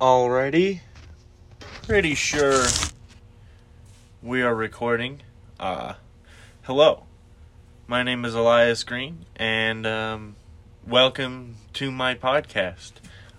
Alrighty. 0.00 0.80
Pretty 1.86 2.14
sure 2.14 2.66
we 4.22 4.42
are 4.42 4.54
recording. 4.54 5.22
Uh, 5.58 5.94
hello. 6.64 7.04
My 7.86 8.02
name 8.02 8.26
is 8.26 8.34
Elias 8.34 8.84
Green, 8.84 9.24
and 9.36 9.86
um, 9.86 10.36
welcome 10.86 11.56
to 11.72 11.90
my 11.90 12.14
podcast. 12.14 12.92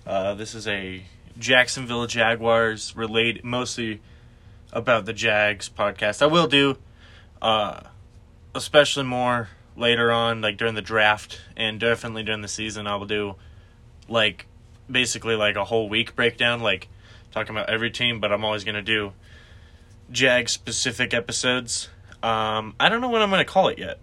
Uh, 0.03 0.33
this 0.33 0.55
is 0.55 0.67
a 0.67 1.03
Jacksonville 1.37 2.07
Jaguars 2.07 2.95
related, 2.95 3.43
mostly 3.43 4.01
about 4.73 5.05
the 5.05 5.13
Jags 5.13 5.69
podcast. 5.69 6.23
I 6.23 6.25
will 6.25 6.47
do, 6.47 6.79
uh, 7.39 7.81
especially 8.55 9.03
more 9.03 9.49
later 9.75 10.11
on, 10.11 10.41
like 10.41 10.57
during 10.57 10.73
the 10.73 10.81
draft, 10.81 11.39
and 11.55 11.79
definitely 11.79 12.23
during 12.23 12.41
the 12.41 12.47
season. 12.47 12.87
I 12.87 12.95
will 12.95 13.05
do, 13.05 13.35
like, 14.09 14.47
basically 14.89 15.35
like 15.35 15.55
a 15.55 15.65
whole 15.65 15.89
week 15.89 16.15
breakdown, 16.15 16.61
like 16.61 16.87
talking 17.31 17.55
about 17.55 17.69
every 17.69 17.91
team. 17.91 18.19
But 18.19 18.31
I'm 18.31 18.43
always 18.43 18.63
gonna 18.63 18.81
do 18.81 19.13
Jag 20.11 20.49
specific 20.49 21.13
episodes. 21.13 21.89
Um, 22.23 22.75
I 22.79 22.89
don't 22.89 23.01
know 23.01 23.09
what 23.09 23.21
I'm 23.21 23.29
gonna 23.29 23.45
call 23.45 23.67
it 23.67 23.79
yet. 23.79 23.99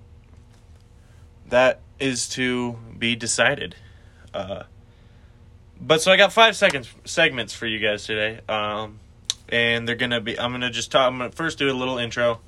That 1.49 1.81
is 2.01 2.29
to 2.31 2.77
be 2.99 3.17
decided. 3.17 3.77
Uh, 4.33 4.65
but 5.81 6.01
so 6.01 6.13
I 6.13 6.17
got 6.17 6.33
five 6.33 6.57
seconds 6.57 6.89
segments 7.05 7.53
for 7.53 7.67
you 7.67 7.79
guys 7.79 8.05
today. 8.05 8.41
Um, 8.49 9.01
and 9.49 9.87
they're 9.87 9.97
gonna 9.97 10.21
be. 10.21 10.39
I'm 10.39 10.53
gonna 10.53 10.71
just 10.71 10.91
talk. 10.91 11.07
I'm 11.07 11.19
gonna 11.19 11.31
first 11.31 11.59
do 11.59 11.71
a 11.71 11.75
little 11.75 11.99
intro, 11.99 12.41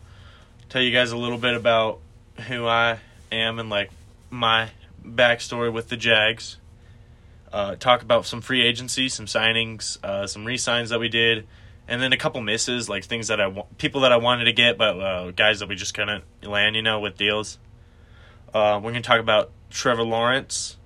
tell 0.69 0.83
you 0.83 0.91
guys 0.91 1.13
a 1.13 1.17
little 1.17 1.39
bit 1.39 1.55
about 1.55 2.01
who 2.49 2.67
I 2.67 2.99
am 3.31 3.59
and 3.59 3.71
like 3.71 3.91
my 4.31 4.71
backstory 5.05 5.73
with 5.73 5.89
the 5.89 5.97
Jags. 5.97 6.57
Uh, 7.53 7.77
talk 7.77 8.03
about 8.03 8.27
some 8.27 8.41
free 8.41 8.67
agency, 8.67 9.09
some 9.09 9.27
signings, 9.27 10.03
uh, 10.05 10.27
some 10.27 10.45
re-signs 10.45 10.91
that 10.91 11.01
we 11.01 11.09
did, 11.09 11.47
and 11.89 12.03
then 12.03 12.13
a 12.13 12.17
couple 12.17 12.41
misses, 12.41 12.89
like 12.89 13.05
things 13.05 13.29
that 13.29 13.41
I 13.41 13.47
want, 13.47 13.79
people 13.79 14.01
that 14.03 14.13
I 14.13 14.17
wanted 14.17 14.45
to 14.45 14.53
get, 14.53 14.77
but 14.77 15.01
uh, 15.01 15.31
guys 15.31 15.61
that 15.61 15.69
we 15.69 15.77
just 15.77 15.95
couldn't 15.95 16.25
land, 16.43 16.77
you 16.77 16.83
know, 16.83 17.01
with 17.01 17.17
deals. 17.17 17.59
Uh, 18.53 18.81
we're 18.83 18.91
gonna 18.91 19.03
talk 19.03 19.21
about 19.21 19.51
Trevor 19.71 20.03
Lawrence 20.03 20.77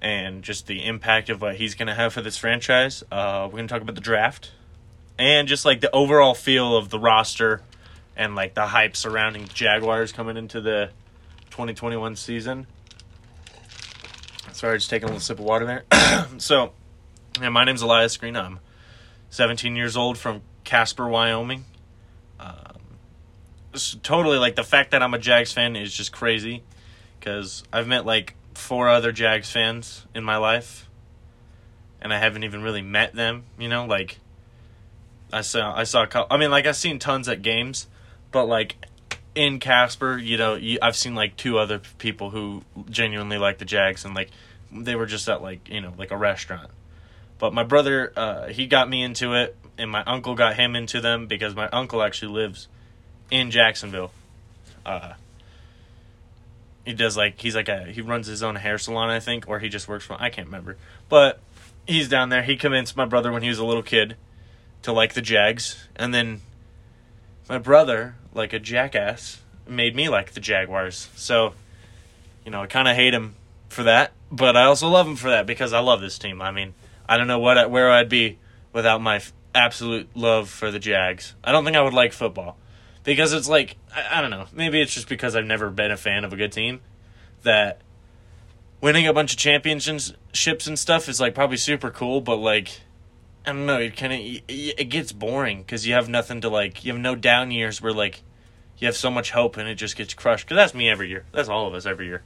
and 0.00 0.42
just 0.42 0.66
the 0.66 0.84
impact 0.84 1.30
of 1.30 1.40
what 1.40 1.56
he's 1.56 1.74
gonna 1.74 1.94
have 1.94 2.12
for 2.12 2.22
this 2.22 2.36
franchise. 2.36 3.02
Uh, 3.10 3.48
we're 3.50 3.58
gonna 3.58 3.68
talk 3.68 3.82
about 3.82 3.94
the 3.94 4.00
draft 4.00 4.52
and 5.18 5.48
just 5.48 5.64
like 5.64 5.80
the 5.80 5.90
overall 5.94 6.34
feel 6.34 6.76
of 6.76 6.90
the 6.90 6.98
roster 6.98 7.62
and 8.16 8.34
like 8.34 8.54
the 8.54 8.66
hype 8.66 8.96
surrounding 8.96 9.46
Jaguars 9.48 10.12
coming 10.12 10.36
into 10.36 10.60
the 10.60 10.90
2021 11.50 12.16
season. 12.16 12.66
Sorry, 14.52 14.76
just 14.78 14.90
taking 14.90 15.04
a 15.04 15.06
little 15.08 15.20
sip 15.20 15.38
of 15.38 15.44
water 15.44 15.64
there. 15.64 16.28
so, 16.38 16.72
yeah, 17.40 17.48
my 17.48 17.64
name's 17.64 17.82
Elias 17.82 18.16
Green. 18.16 18.36
I'm 18.36 18.60
17 19.30 19.76
years 19.76 19.96
old 19.96 20.18
from 20.18 20.42
Casper, 20.64 21.08
Wyoming. 21.08 21.64
Um, 22.38 22.98
totally 24.02 24.38
like 24.38 24.56
the 24.56 24.64
fact 24.64 24.90
that 24.90 25.02
I'm 25.02 25.14
a 25.14 25.18
Jags 25.18 25.52
fan 25.52 25.74
is 25.74 25.94
just 25.94 26.12
crazy 26.12 26.62
because 27.18 27.64
I've 27.72 27.86
met 27.86 28.04
like 28.04 28.34
four 28.54 28.88
other 28.88 29.12
Jags 29.12 29.50
fans 29.50 30.06
in 30.14 30.22
my 30.22 30.36
life, 30.36 30.88
and 32.00 32.12
I 32.12 32.18
haven't 32.18 32.44
even 32.44 32.62
really 32.62 32.82
met 32.82 33.14
them. 33.14 33.44
You 33.58 33.68
know, 33.68 33.86
like 33.86 34.18
I 35.32 35.40
saw 35.40 35.74
I 35.74 35.84
saw 35.84 36.02
a 36.02 36.06
couple, 36.06 36.34
I 36.34 36.38
mean, 36.38 36.50
like 36.50 36.66
I've 36.66 36.76
seen 36.76 36.98
tons 36.98 37.28
at 37.28 37.42
games, 37.42 37.86
but 38.30 38.46
like 38.46 38.76
in 39.34 39.60
Casper, 39.60 40.18
you 40.18 40.36
know, 40.36 40.54
you, 40.54 40.78
I've 40.82 40.96
seen 40.96 41.14
like 41.14 41.36
two 41.36 41.58
other 41.58 41.80
people 41.98 42.30
who 42.30 42.62
genuinely 42.90 43.38
like 43.38 43.58
the 43.58 43.64
Jags, 43.64 44.04
and 44.04 44.14
like 44.14 44.30
they 44.70 44.94
were 44.94 45.06
just 45.06 45.28
at 45.28 45.42
like 45.42 45.68
you 45.68 45.80
know 45.80 45.92
like 45.96 46.10
a 46.10 46.16
restaurant. 46.16 46.70
But 47.38 47.52
my 47.52 47.64
brother, 47.64 48.12
uh, 48.16 48.48
he 48.48 48.66
got 48.66 48.88
me 48.88 49.02
into 49.02 49.34
it, 49.34 49.56
and 49.78 49.90
my 49.90 50.04
uncle 50.04 50.34
got 50.34 50.56
him 50.56 50.76
into 50.76 51.00
them 51.00 51.26
because 51.26 51.54
my 51.54 51.68
uncle 51.68 52.02
actually 52.02 52.32
lives 52.32 52.68
in 53.30 53.50
Jacksonville. 53.50 54.12
Uh, 54.84 55.14
he 56.84 56.92
does 56.92 57.16
like 57.16 57.40
he's 57.40 57.54
like 57.54 57.68
a 57.68 57.84
he 57.84 58.00
runs 58.00 58.26
his 58.26 58.42
own 58.42 58.56
hair 58.56 58.78
salon, 58.78 59.08
I 59.10 59.20
think, 59.20 59.48
or 59.48 59.58
he 59.58 59.68
just 59.68 59.88
works 59.88 60.04
for 60.04 60.16
I 60.20 60.30
can't 60.30 60.48
remember. 60.48 60.76
But 61.08 61.40
he's 61.86 62.08
down 62.08 62.28
there. 62.28 62.42
He 62.42 62.56
convinced 62.56 62.96
my 62.96 63.06
brother 63.06 63.32
when 63.32 63.42
he 63.42 63.48
was 63.48 63.58
a 63.58 63.64
little 63.64 63.82
kid 63.82 64.16
to 64.82 64.92
like 64.92 65.14
the 65.14 65.22
Jags, 65.22 65.88
and 65.96 66.12
then 66.12 66.40
my 67.48 67.58
brother, 67.58 68.16
like 68.34 68.52
a 68.52 68.58
jackass, 68.58 69.42
made 69.66 69.94
me 69.94 70.08
like 70.08 70.32
the 70.32 70.40
Jaguars. 70.40 71.08
So, 71.16 71.54
you 72.44 72.50
know, 72.50 72.62
I 72.62 72.66
kind 72.66 72.88
of 72.88 72.96
hate 72.96 73.14
him 73.14 73.34
for 73.68 73.82
that, 73.84 74.12
but 74.30 74.56
I 74.56 74.64
also 74.64 74.88
love 74.88 75.06
him 75.06 75.16
for 75.16 75.30
that 75.30 75.46
because 75.46 75.72
I 75.72 75.80
love 75.80 76.00
this 76.00 76.18
team. 76.18 76.42
I 76.42 76.50
mean, 76.50 76.74
I 77.08 77.16
don't 77.16 77.26
know 77.26 77.38
what 77.38 77.70
where 77.70 77.90
I'd 77.90 78.08
be 78.08 78.38
without 78.72 79.00
my 79.00 79.16
f- 79.16 79.32
absolute 79.54 80.08
love 80.14 80.48
for 80.48 80.70
the 80.70 80.78
Jags. 80.78 81.34
I 81.42 81.52
don't 81.52 81.64
think 81.64 81.76
I 81.76 81.82
would 81.82 81.94
like 81.94 82.12
football 82.12 82.56
because 83.04 83.32
it's 83.32 83.48
like 83.48 83.76
I, 83.94 84.18
I 84.18 84.20
don't 84.20 84.30
know. 84.30 84.46
Maybe 84.52 84.80
it's 84.80 84.94
just 84.94 85.08
because 85.08 85.36
I've 85.36 85.46
never 85.46 85.70
been 85.70 85.90
a 85.90 85.96
fan 85.96 86.24
of 86.24 86.32
a 86.32 86.36
good 86.36 86.52
team 86.52 86.80
that 87.42 87.80
winning 88.80 89.06
a 89.06 89.12
bunch 89.12 89.32
of 89.32 89.38
championships 89.38 90.66
and 90.66 90.78
stuff 90.78 91.08
is 91.08 91.20
like 91.20 91.34
probably 91.34 91.56
super 91.56 91.90
cool, 91.90 92.20
but 92.20 92.36
like 92.36 92.80
I 93.44 93.52
don't 93.52 93.66
know. 93.66 93.78
It 93.78 93.96
kind 93.96 94.12
of 94.12 94.20
it 94.48 94.88
gets 94.88 95.12
boring 95.12 95.62
because 95.62 95.86
you 95.86 95.94
have 95.94 96.08
nothing 96.08 96.40
to 96.42 96.48
like. 96.48 96.84
You 96.84 96.92
have 96.92 97.00
no 97.00 97.14
down 97.14 97.50
years 97.50 97.82
where 97.82 97.92
like 97.92 98.22
you 98.78 98.86
have 98.86 98.96
so 98.96 99.10
much 99.10 99.32
hope 99.32 99.56
and 99.56 99.68
it 99.68 99.74
just 99.74 99.96
gets 99.96 100.14
crushed. 100.14 100.46
Because 100.46 100.56
that's 100.56 100.74
me 100.74 100.88
every 100.88 101.08
year. 101.08 101.24
That's 101.32 101.48
all 101.48 101.66
of 101.66 101.74
us 101.74 101.84
every 101.84 102.06
year. 102.06 102.22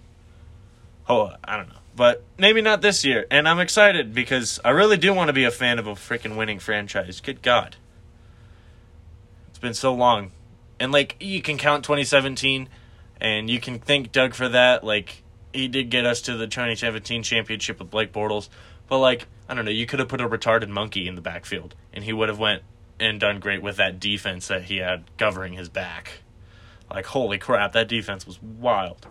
Oh, 1.08 1.32
I 1.44 1.56
don't 1.56 1.68
know, 1.68 1.78
but 1.94 2.24
maybe 2.36 2.60
not 2.60 2.82
this 2.82 3.04
year. 3.04 3.26
And 3.30 3.48
I'm 3.48 3.60
excited 3.60 4.12
because 4.12 4.60
I 4.64 4.70
really 4.70 4.96
do 4.96 5.14
want 5.14 5.28
to 5.28 5.32
be 5.32 5.44
a 5.44 5.50
fan 5.50 5.78
of 5.78 5.86
a 5.86 5.92
freaking 5.92 6.36
winning 6.36 6.58
franchise. 6.58 7.20
Good 7.20 7.42
God, 7.42 7.76
it's 9.48 9.58
been 9.58 9.74
so 9.74 9.94
long, 9.94 10.32
and 10.80 10.92
like 10.92 11.16
you 11.20 11.40
can 11.40 11.58
count 11.58 11.84
2017, 11.84 12.68
and 13.20 13.48
you 13.48 13.60
can 13.60 13.78
thank 13.78 14.12
Doug 14.12 14.34
for 14.34 14.48
that. 14.48 14.82
Like 14.82 15.22
he 15.52 15.68
did 15.68 15.88
get 15.90 16.04
us 16.04 16.20
to 16.22 16.36
the 16.36 16.46
2017 16.46 17.22
championship 17.22 17.78
with 17.78 17.90
Blake 17.90 18.12
Bortles, 18.12 18.48
but 18.88 18.98
like 18.98 19.26
I 19.48 19.54
don't 19.54 19.64
know, 19.64 19.70
you 19.70 19.86
could 19.86 20.00
have 20.00 20.08
put 20.08 20.20
a 20.20 20.28
retarded 20.28 20.68
monkey 20.68 21.06
in 21.06 21.14
the 21.14 21.20
backfield 21.20 21.74
and 21.92 22.04
he 22.04 22.12
would 22.12 22.28
have 22.28 22.38
went 22.38 22.62
and 22.98 23.20
done 23.20 23.40
great 23.40 23.62
with 23.62 23.76
that 23.76 24.00
defense 24.00 24.48
that 24.48 24.64
he 24.64 24.78
had 24.78 25.04
covering 25.18 25.52
his 25.52 25.68
back. 25.68 26.20
Like 26.90 27.06
holy 27.06 27.38
crap, 27.38 27.72
that 27.72 27.88
defense 27.88 28.26
was 28.26 28.42
wild. 28.42 29.06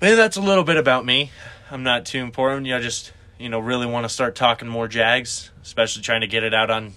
Maybe 0.00 0.16
that's 0.16 0.36
a 0.36 0.40
little 0.40 0.64
bit 0.64 0.76
about 0.76 1.04
me. 1.04 1.30
I'm 1.70 1.82
not 1.82 2.06
too 2.06 2.18
important. 2.18 2.66
Know, 2.66 2.80
just 2.80 3.12
you 3.38 3.48
know, 3.48 3.58
really 3.58 3.86
want 3.86 4.04
to 4.04 4.08
start 4.08 4.34
talking 4.34 4.68
more 4.68 4.88
Jags, 4.88 5.50
especially 5.62 6.02
trying 6.02 6.20
to 6.22 6.26
get 6.26 6.42
it 6.42 6.54
out 6.54 6.70
on 6.70 6.94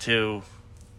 to 0.00 0.42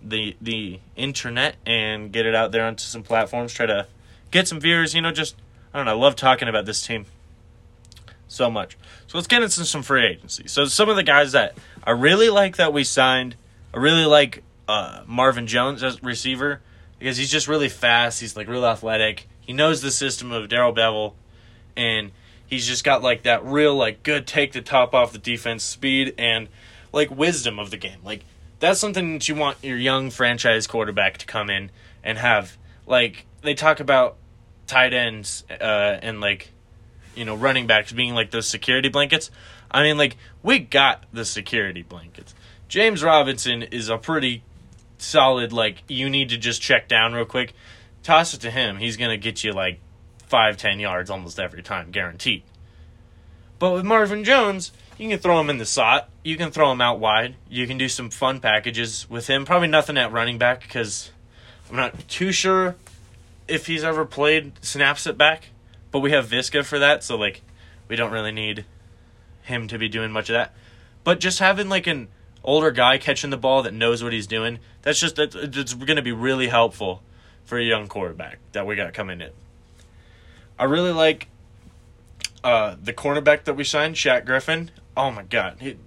the 0.02 0.36
the 0.42 0.80
internet 0.96 1.56
and 1.66 2.12
get 2.12 2.26
it 2.26 2.36
out 2.36 2.52
there 2.52 2.66
onto 2.66 2.84
some 2.84 3.04
platforms. 3.04 3.54
Try 3.54 3.66
to 3.68 3.88
get 4.32 4.48
some 4.48 4.60
viewers. 4.60 4.96
You 4.96 5.02
know, 5.02 5.12
just 5.12 5.36
I 5.74 5.78
don't 5.78 5.86
know. 5.86 5.92
I 5.92 5.96
love 5.96 6.16
talking 6.16 6.48
about 6.48 6.66
this 6.66 6.86
team 6.86 7.06
so 8.32 8.50
much. 8.50 8.78
So 9.08 9.18
let's 9.18 9.28
get 9.28 9.44
into 9.44 9.66
some 9.66 9.84
free 9.84 10.06
agency. 10.06 10.48
So 10.48 10.66
some 10.66 10.90
of 10.90 10.96
the 10.96 11.04
guys 11.04 11.34
that 11.34 11.58
I 11.84 11.92
really 11.92 12.30
like 12.30 12.56
that 12.56 12.72
we 12.74 12.84
signed, 12.84 13.36
I 13.74 13.78
really 13.78 14.06
like 14.06 14.44
uh, 14.68 15.04
Marvin 15.06 15.48
Jones 15.48 15.84
as 15.84 16.02
receiver 16.02 16.62
because 16.98 17.18
he's 17.18 17.30
just 17.30 17.48
really 17.48 17.70
fast. 17.70 18.22
He's 18.22 18.38
like 18.38 18.48
real 18.48 18.66
athletic. 18.66 19.28
He 19.42 19.54
knows 19.54 19.82
the 19.82 19.92
system 19.92 20.32
of 20.32 20.48
Darrell 20.48 20.74
Bevell, 20.74 21.14
and 21.76 22.12
he's 22.48 22.66
just 22.66 22.84
got 22.84 23.02
like 23.02 23.24
that 23.24 23.44
real 23.44 23.76
like 23.76 24.04
good 24.04 24.26
take 24.26 24.54
the 24.54 24.62
top 24.62 24.94
off 24.94 25.12
the 25.12 25.18
defense 25.18 25.64
speed 25.64 26.14
and 26.18 26.48
like 26.94 27.12
wisdom 27.12 27.60
of 27.60 27.70
the 27.70 27.78
game. 27.78 28.00
Like 28.04 28.24
that's 28.60 28.80
something 28.80 29.14
that 29.14 29.28
you 29.28 29.36
want 29.36 29.58
your 29.62 29.78
young 29.78 30.10
franchise 30.10 30.68
quarterback 30.68 31.18
to 31.18 31.26
come 31.26 31.50
in 31.50 31.70
and 32.02 32.18
have. 32.18 32.58
Like 32.88 33.26
they 33.42 33.56
talk 33.56 33.80
about 33.82 34.16
tight 34.68 34.94
ends 34.94 35.44
uh, 35.50 36.00
and 36.02 36.22
like 36.22 36.54
you 37.16 37.26
know, 37.26 37.36
running 37.36 37.68
backs 37.68 37.92
being 37.92 38.14
like 38.14 38.32
those 38.32 38.48
security 38.48 38.90
blankets. 38.90 39.32
I 39.70 39.84
mean, 39.84 39.98
like, 39.98 40.18
we 40.44 40.60
got 40.60 41.04
the 41.14 41.26
security 41.26 41.82
blankets. 41.82 42.34
James 42.68 43.04
Robinson 43.04 43.64
is 43.64 43.90
a 43.90 43.98
pretty 43.98 44.44
solid, 44.98 45.54
like, 45.54 45.84
you 45.88 46.10
need 46.10 46.30
to 46.30 46.38
just 46.38 46.62
check 46.62 46.88
down 46.88 47.14
real 47.14 47.26
quick. 47.26 47.54
Toss 48.04 48.34
it 48.34 48.42
to 48.42 48.52
him. 48.52 48.78
He's 48.78 48.98
going 48.98 49.12
to 49.12 49.18
get 49.18 49.44
you 49.44 49.54
like 49.54 49.80
five, 50.28 50.58
ten 50.58 50.80
yards 50.80 51.10
almost 51.10 51.40
every 51.40 51.62
time, 51.62 51.92
guaranteed. 51.92 52.44
But 53.60 53.74
with 53.74 53.86
Marvin 53.86 54.24
Jones, 54.24 54.72
you 54.98 55.08
can 55.08 55.20
throw 55.20 55.40
him 55.40 55.50
in 55.50 55.58
the 55.58 55.66
slot. 55.66 56.10
You 56.24 56.36
can 56.38 56.52
throw 56.52 56.72
him 56.72 56.82
out 56.82 57.00
wide. 57.00 57.36
You 57.50 57.68
can 57.68 57.78
do 57.78 57.88
some 57.88 58.10
fun 58.10 58.40
packages 58.40 59.08
with 59.10 59.28
him. 59.28 59.46
Probably 59.46 59.68
nothing 59.68 59.98
at 59.98 60.12
running 60.12 60.38
back 60.38 60.62
because 60.62 61.12
I'm 61.70 61.76
not 61.76 62.08
too 62.08 62.32
sure 62.32 62.76
if 63.48 63.68
he's 63.68 63.84
ever 63.84 64.06
played 64.06 64.54
snaps 64.64 65.06
at 65.06 65.18
back. 65.18 65.50
But 65.92 66.00
we 66.00 66.12
have 66.12 66.28
Viska 66.28 66.64
for 66.66 66.80
that, 66.80 67.04
so 67.04 67.18
like 67.18 67.42
we 67.88 67.96
don't 67.96 68.12
really 68.12 68.32
need 68.32 68.66
him 69.44 69.68
to 69.68 69.78
be 69.78 69.90
doing 69.90 70.12
much 70.12 70.30
of 70.30 70.34
that. 70.34 70.54
But 71.04 71.20
just 71.20 71.40
having 71.40 71.68
like 71.70 71.88
an 71.88 72.08
older 72.44 72.72
guy 72.72 72.98
catching 72.98 73.30
the 73.30 73.38
ball 73.38 73.64
that 73.64 73.74
knows 73.74 74.04
what 74.04 74.14
he's 74.14 74.28
doing, 74.28 74.60
that's 74.82 75.00
just 75.00 75.16
that's, 75.16 75.36
it's 75.36 75.74
going 75.74 75.98
to 75.98 76.02
be 76.02 76.12
really 76.12 76.48
helpful 76.48 77.04
for 77.44 77.58
a 77.58 77.64
young 77.64 77.88
quarterback 77.88 78.40
that 78.54 78.66
we 78.66 78.76
got 78.76 78.94
coming 78.94 79.22
in. 79.22 79.32
I 80.58 80.66
really 80.66 80.94
like 80.94 81.28
uh, 82.44 82.76
the 82.82 82.94
cornerback 82.94 83.44
that 83.44 83.56
we 83.56 83.64
signed, 83.64 83.96
Shaq 83.96 84.26
Griffin. 84.26 84.72
Oh 84.96 85.12
my 85.12 85.24
god, 85.24 85.58
he, 85.60 85.78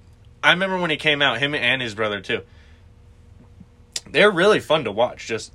I 0.42 0.50
remember 0.50 0.78
when 0.78 0.90
he 0.90 0.96
came 0.96 1.22
out, 1.22 1.38
him 1.38 1.54
and 1.54 1.80
his 1.80 1.94
brother 1.94 2.20
too. 2.20 2.42
They're 4.10 4.30
really 4.30 4.60
fun 4.60 4.84
to 4.84 4.92
watch. 4.92 5.26
Just 5.26 5.52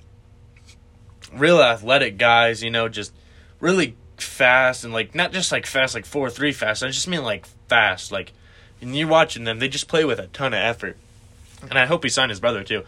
real 1.31 1.61
athletic 1.61 2.17
guys, 2.17 2.63
you 2.63 2.71
know, 2.71 2.89
just 2.89 3.13
really 3.59 3.95
fast 4.21 4.83
and 4.83 4.93
like 4.93 5.15
not 5.15 5.31
just 5.31 5.51
like 5.51 5.65
fast 5.65 5.95
like 5.95 6.05
four 6.05 6.29
three 6.29 6.51
fast. 6.51 6.83
I 6.83 6.87
just 6.87 7.07
mean 7.07 7.23
like 7.23 7.45
fast. 7.67 8.11
Like 8.11 8.33
and 8.81 8.95
you're 8.95 9.07
watching 9.07 9.43
them, 9.43 9.59
they 9.59 9.67
just 9.67 9.87
play 9.87 10.05
with 10.05 10.19
a 10.19 10.27
ton 10.27 10.53
of 10.53 10.59
effort. 10.59 10.97
And 11.61 11.77
I 11.77 11.85
hope 11.85 12.03
he 12.03 12.09
signed 12.09 12.31
his 12.31 12.39
brother 12.39 12.63
too. 12.63 12.83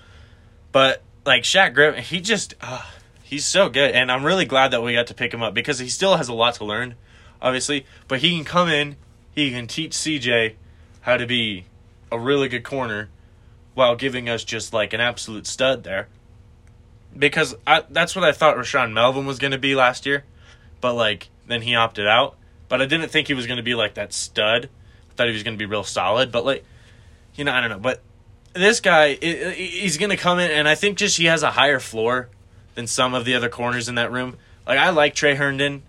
But 0.72 1.02
like 1.26 1.44
Shaq 1.44 1.74
Griffin, 1.74 2.04
he 2.04 2.22
just 2.22 2.56
uh, 2.62 2.86
he's 3.24 3.46
so 3.46 3.70
good, 3.70 3.92
and 3.92 4.12
I'm 4.12 4.26
really 4.26 4.46
glad 4.46 4.72
that 4.72 4.82
we 4.82 4.94
got 4.94 5.08
to 5.08 5.14
pick 5.14 5.34
him 5.34 5.44
up 5.44 5.54
because 5.54 5.80
he 5.80 5.90
still 5.90 6.18
has 6.18 6.30
a 6.30 6.34
lot 6.34 6.56
to 6.56 6.66
learn, 6.66 6.96
obviously. 7.42 7.86
But 8.08 8.20
he 8.20 8.36
can 8.36 8.46
come 8.46 8.70
in, 8.70 8.96
he 9.36 9.52
can 9.52 9.68
teach 9.68 9.92
CJ 9.92 10.56
how 11.02 11.18
to 11.18 11.26
be 11.26 11.66
a 12.12 12.20
really 12.20 12.48
good 12.48 12.64
corner 12.64 13.10
while 13.74 13.96
giving 13.96 14.30
us 14.30 14.44
just 14.44 14.74
like 14.74 14.94
an 14.94 15.02
absolute 15.02 15.48
stud 15.48 15.84
there. 15.84 16.08
Because 17.18 17.56
I, 17.68 17.84
that's 17.90 18.16
what 18.16 18.24
I 18.24 18.32
thought 18.32 18.56
Rashaan 18.56 18.94
Melvin 18.94 19.26
was 19.26 19.38
going 19.38 19.52
to 19.52 19.58
be 19.58 19.76
last 19.76 20.06
year, 20.06 20.24
but 20.82 20.94
like 20.96 21.30
then 21.48 21.62
he 21.62 21.76
opted 21.76 22.08
out. 22.08 22.36
But 22.68 22.82
I 22.82 22.86
didn't 22.86 23.10
think 23.10 23.28
he 23.28 23.34
was 23.34 23.48
going 23.48 23.58
to 23.58 23.64
be 23.64 23.76
like 23.76 23.96
that 23.96 24.14
stud. 24.14 24.70
I 25.10 25.14
thought 25.14 25.28
he 25.28 25.34
was 25.34 25.44
going 25.44 25.56
to 25.56 25.60
be 25.60 25.66
real 25.66 25.84
solid, 25.84 26.32
but 26.32 26.46
like, 26.46 26.66
you 27.36 27.44
know, 27.44 27.52
I 27.52 27.62
don't 27.62 27.70
know. 27.70 27.80
But 27.80 28.02
this 28.54 28.80
guy, 28.80 29.16
he's 29.16 29.98
going 29.98 30.10
to 30.10 30.18
come 30.18 30.40
in, 30.40 30.52
and 30.52 30.68
I 30.68 30.76
think 30.76 30.98
just 30.98 31.18
he 31.18 31.26
has 31.26 31.44
a 31.44 31.52
higher 31.52 31.80
floor 31.80 32.30
than 32.76 32.88
some 32.88 33.14
of 33.14 33.26
the 33.26 33.36
other 33.36 33.50
corners 33.50 33.90
in 33.90 33.96
that 33.96 34.12
room. 34.12 34.38
Like 34.66 34.80
I 34.80 34.90
like 34.90 35.16
Tre 35.16 35.36
Herndon, 35.36 35.84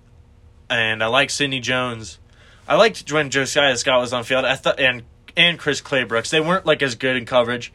and 0.68 1.02
I 1.02 1.06
like 1.06 1.30
Sidney 1.30 1.60
Jones. 1.60 2.18
I 2.66 2.76
liked 2.76 3.10
when 3.12 3.30
Josiah 3.30 3.76
Scott 3.76 4.00
was 4.00 4.12
on 4.12 4.24
field. 4.24 4.44
I 4.44 4.56
thought 4.56 4.80
and 4.80 5.02
and 5.36 5.58
Chris 5.58 5.80
Claybrooks. 5.80 6.30
They 6.30 6.40
weren't 6.40 6.66
like 6.66 6.82
as 6.82 6.94
good 6.94 7.16
in 7.16 7.26
coverage, 7.26 7.72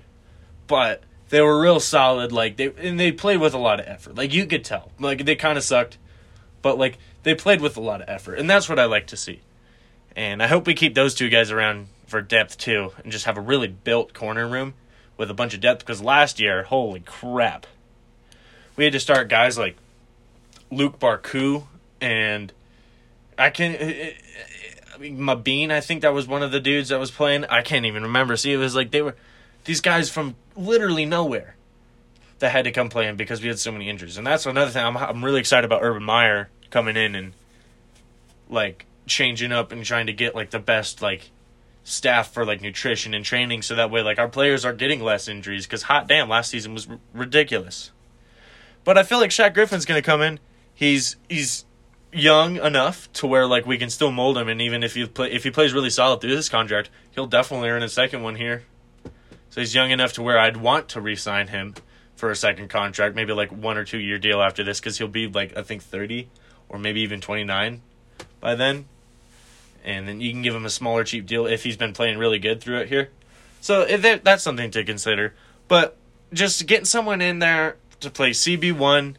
but 0.68 1.04
they 1.30 1.42
were 1.42 1.60
real 1.60 1.80
solid. 1.80 2.32
Like 2.32 2.58
they 2.58 2.72
and 2.78 3.00
they 3.00 3.12
played 3.12 3.40
with 3.40 3.54
a 3.54 3.58
lot 3.58 3.80
of 3.80 3.88
effort. 3.88 4.16
Like 4.16 4.34
you 4.34 4.46
could 4.46 4.64
tell. 4.64 4.92
Like 5.00 5.26
they 5.26 5.36
kind 5.36 5.58
of 5.58 5.64
sucked, 5.64 5.98
but 6.68 6.78
like 6.78 6.98
they 7.24 7.34
played 7.34 7.62
with 7.62 7.78
a 7.78 7.80
lot 7.80 8.02
of 8.02 8.10
effort, 8.10 8.36
and 8.36 8.50
that's 8.50 8.68
what 8.68 8.78
I 8.78 8.84
like 8.84 9.08
to 9.08 9.16
see. 9.16 9.40
And 10.18 10.44
I 10.44 10.48
hope 10.48 10.68
we 10.68 10.74
keep 10.74 10.96
those 10.96 11.16
two 11.16 11.30
guys 11.30 11.50
around 11.50 11.88
for 12.08 12.22
depth 12.22 12.58
too, 12.58 12.92
and 13.02 13.10
just 13.10 13.24
have 13.24 13.38
a 13.38 13.42
really 13.42 13.70
built 13.70 14.14
corner 14.14 14.46
room 14.46 14.74
with 15.16 15.32
a 15.32 15.34
bunch 15.34 15.54
of 15.54 15.62
depth. 15.62 15.80
Because 15.80 16.02
last 16.02 16.42
year, 16.42 16.64
holy 16.64 17.00
crap, 17.00 17.68
we 18.76 18.84
had 18.84 18.92
to 18.92 19.00
start 19.00 19.30
guys 19.30 19.58
like 19.58 19.78
Luq 20.70 21.00
Barcoo 21.00 21.68
and 22.02 22.52
I 23.38 23.50
can. 23.50 23.74
Eh, 23.74 23.78
eh, 23.78 24.12
eh, 25.00 25.14
I 25.30 25.36
mean, 25.36 25.72
I 25.72 25.80
think 25.80 26.02
that 26.02 26.14
was 26.14 26.28
one 26.28 26.44
of 26.44 26.52
the 26.52 26.60
dudes 26.60 26.90
that 26.90 27.00
was 27.00 27.12
playing. 27.12 27.46
I 27.46 27.62
can't 27.62 27.86
even 27.86 28.04
remember. 28.04 28.36
See, 28.36 28.52
it 28.52 28.58
was 28.58 28.76
like 28.76 28.92
they 28.92 29.02
were 29.02 29.16
these 29.64 29.80
guys 29.80 30.10
from 30.10 30.36
literally 30.58 31.06
nowhere 31.06 31.56
that 32.40 32.50
had 32.50 32.66
to 32.66 32.74
come 32.74 32.90
playing 32.90 33.16
because 33.16 33.42
we 33.42 33.48
had 33.48 33.58
so 33.58 33.72
many 33.72 33.90
injuries. 33.90 34.18
And 34.18 34.28
that's 34.28 34.46
another 34.46 34.70
thing. 34.70 34.84
I'm 34.84 34.98
I'm 34.98 35.24
really 35.24 35.40
excited 35.40 35.64
about 35.64 35.82
Urban 35.82 36.04
Meyer 36.04 36.50
coming 36.70 36.96
in 36.96 37.16
and 37.16 37.34
like 38.50 38.86
changing 39.06 39.52
up 39.52 39.72
and 39.72 39.84
trying 39.84 40.08
to 40.08 40.14
get 40.14 40.36
like 40.36 40.52
the 40.52 40.60
best 40.60 41.02
like 41.02 41.32
staff 41.84 42.34
for 42.34 42.46
like 42.46 42.62
nutrition 42.62 43.14
and 43.14 43.24
training 43.24 43.62
so 43.62 43.74
that 43.76 43.90
way 43.90 44.02
like 44.02 44.20
our 44.20 44.28
players 44.28 44.66
are 44.66 44.74
getting 44.74 45.02
less 45.02 45.28
injuries 45.28 45.66
because 45.66 45.84
hot 45.84 46.08
damn 46.08 46.28
last 46.28 46.52
season 46.52 46.74
was 46.74 46.88
r- 46.90 47.00
ridiculous. 47.14 47.92
But 48.84 48.98
I 48.98 49.04
feel 49.04 49.20
like 49.20 49.32
Shaq 49.32 49.54
Griffin's 49.54 49.86
gonna 49.86 50.02
come 50.02 50.22
in. 50.22 50.40
He's 50.74 51.16
he's 51.30 51.66
young 52.12 52.58
enough 52.58 53.12
to 53.14 53.28
where 53.28 53.46
like 53.46 53.66
we 53.66 53.78
can 53.78 53.90
still 53.90 54.12
mold 54.12 54.38
him, 54.38 54.48
and 54.48 54.62
even 54.62 54.84
if 54.84 54.96
he 54.96 55.06
play 55.06 55.32
if 55.32 55.44
he 55.44 55.52
plays 55.52 55.74
really 55.74 55.90
solid 55.90 56.22
through 56.22 56.36
this 56.36 56.50
contract, 56.50 56.90
he'll 57.12 57.28
definitely 57.28 57.70
earn 57.70 57.84
a 57.84 57.90
second 57.90 58.24
one 58.24 58.36
here. 58.36 58.64
So 59.50 59.62
he's 59.62 59.74
young 59.74 59.92
enough 59.92 60.14
to 60.14 60.22
where 60.22 60.38
I'd 60.38 60.58
want 60.58 60.90
to 60.90 61.02
re-sign 61.02 61.48
him 61.48 61.76
for 62.16 62.32
a 62.32 62.36
second 62.36 62.70
contract, 62.70 63.16
maybe 63.16 63.34
like 63.34 63.52
one 63.52 63.78
or 63.78 63.86
two 63.86 64.00
year 64.00 64.18
deal 64.18 64.42
after 64.42 64.64
this, 64.64 64.80
because 64.80 64.98
he'll 64.98 65.08
be 65.08 65.28
like 65.28 65.58
I 65.58 65.64
think 65.64 65.84
thirty 65.84 66.30
or 66.70 66.80
maybe 66.80 67.02
even 67.02 67.22
twenty 67.22 67.44
nine 67.44 67.82
by 68.40 68.56
then, 68.56 68.86
and 69.84 70.08
then 70.08 70.22
you 70.22 70.32
can 70.32 70.42
give 70.42 70.56
him 70.56 70.66
a 70.66 70.70
smaller 70.70 71.04
cheap 71.04 71.26
deal 71.26 71.46
if 71.46 71.64
he's 71.64 71.78
been 71.78 71.94
playing 71.94 72.18
really 72.18 72.40
good 72.40 72.62
through 72.62 72.78
it 72.78 72.90
here. 72.90 73.10
So 73.62 73.84
eh, 73.84 73.98
if 74.02 74.24
that's 74.24 74.44
something 74.44 74.72
to 74.72 74.84
consider, 74.84 75.34
but 75.68 75.98
just 76.34 76.66
getting 76.68 76.86
someone 76.86 77.22
in 77.22 77.40
there 77.40 77.78
to 78.00 78.10
play 78.10 78.32
CB 78.32 78.74
one 78.74 79.18